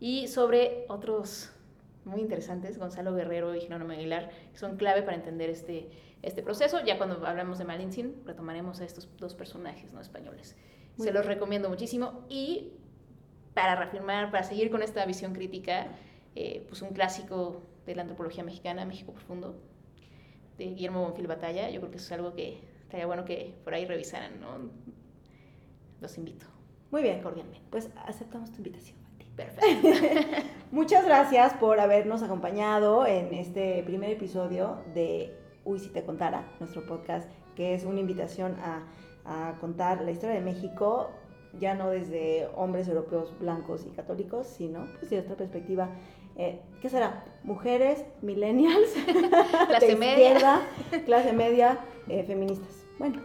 [0.00, 1.52] y sobre otros
[2.04, 5.90] muy interesantes, Gonzalo Guerrero y Jerónimo Aguilar, que son clave para entender este,
[6.22, 6.80] este proceso.
[6.84, 10.56] Ya cuando hablamos de Malintzin, retomaremos a estos dos personajes no españoles.
[10.98, 12.24] Se los recomiendo muchísimo.
[12.28, 12.72] Y
[13.54, 15.88] para reafirmar, para seguir con esta visión crítica,
[16.34, 19.60] eh, pues un clásico de la antropología mexicana, México Profundo,
[20.58, 21.70] de Guillermo Bonfil Batalla.
[21.70, 24.70] Yo creo que eso es algo que estaría bueno que por ahí revisaran, ¿no?
[26.00, 26.46] Los invito.
[26.90, 27.22] Muy bien.
[27.22, 27.66] Cordialmente.
[27.70, 28.99] Pues aceptamos tu invitación.
[29.40, 29.88] Perfecto.
[30.70, 35.34] Muchas gracias por habernos acompañado en este primer episodio de
[35.64, 38.86] Uy, si te contara, nuestro podcast, que es una invitación a,
[39.60, 41.10] contar la historia de México,
[41.60, 45.90] ya no desde hombres europeos blancos y católicos, sino pues, desde otra perspectiva.
[46.36, 47.24] Eh, ¿Qué será?
[47.44, 48.88] Mujeres, millennials,
[49.68, 50.62] clase media,
[51.04, 51.78] clase media,
[52.08, 52.84] eh, feministas.
[52.98, 53.20] Bueno,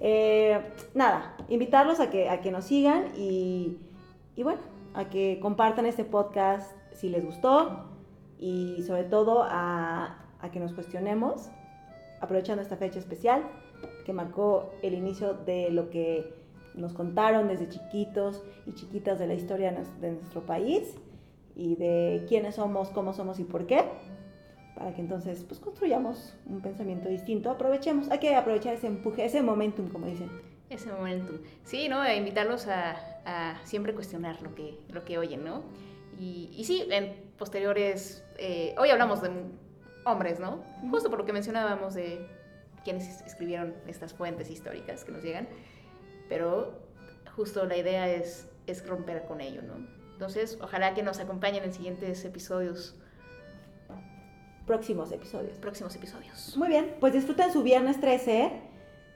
[0.00, 0.60] eh,
[0.94, 3.76] nada, invitarlos a que, a que nos sigan y,
[4.34, 4.60] y bueno,
[4.96, 7.84] a que compartan este podcast si les gustó
[8.38, 10.22] y sobre todo a,
[10.52, 11.50] que nos cuestionemos,
[12.20, 13.42] aprovechando esta fecha especial
[14.04, 16.32] que marcó el inicio de lo que
[16.74, 20.96] nos contaron desde chiquitos y chiquitas de la historia de nuestro país
[21.56, 23.84] y de quiénes somos, cómo somos y por qué,
[24.76, 29.42] para que entonces pues construyamos un pensamiento distinto, aprovechemos, hay que aprovechar ese empuje, ese
[29.42, 30.30] momentum, como dicen.
[30.68, 31.38] Ese momentum.
[31.64, 32.08] Sí, ¿no?
[32.12, 35.62] invitarlos a, siempre cuestionar lo que, lo que oyen, ¿no?
[36.18, 39.30] Y, y sí, en posteriores, eh, hoy hablamos de
[40.04, 40.62] hombres, ¿no?
[40.90, 42.26] Justo por lo que mencionábamos de
[42.84, 45.48] quienes escribieron estas fuentes históricas que nos llegan,
[46.28, 46.80] pero
[47.34, 49.74] justo la idea es, es romper con ello, ¿no?
[50.12, 52.94] Entonces, ojalá que nos acompañen en siguientes episodios.
[54.66, 55.58] Próximos episodios.
[55.58, 56.56] Próximos episodios.
[56.56, 58.62] Muy bien, pues disfruten su viernes 13.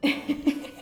[0.00, 0.74] Cuídense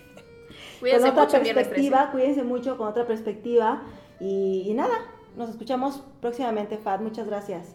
[0.80, 3.82] con otra perspectiva, cuídense mucho con otra perspectiva
[4.20, 4.98] y, nada,
[5.36, 7.74] nos escuchamos próximamente, Fat, muchas gracias.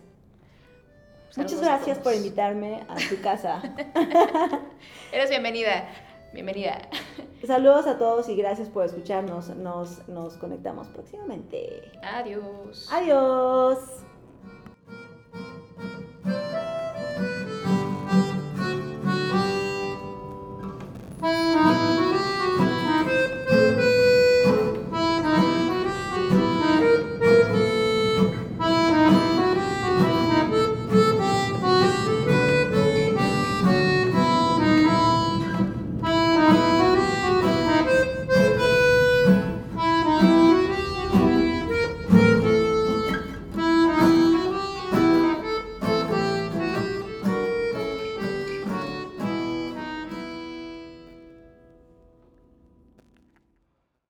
[1.36, 3.62] Muchas gracias por invitarme a tu casa.
[5.12, 5.90] Eres bienvenida,
[6.32, 6.78] bienvenida.
[7.46, 9.50] Saludos a todos y gracias por escucharnos.
[9.50, 11.92] Nos, nos conectamos próximamente.
[12.04, 12.88] Adiós.
[12.92, 13.80] Adiós.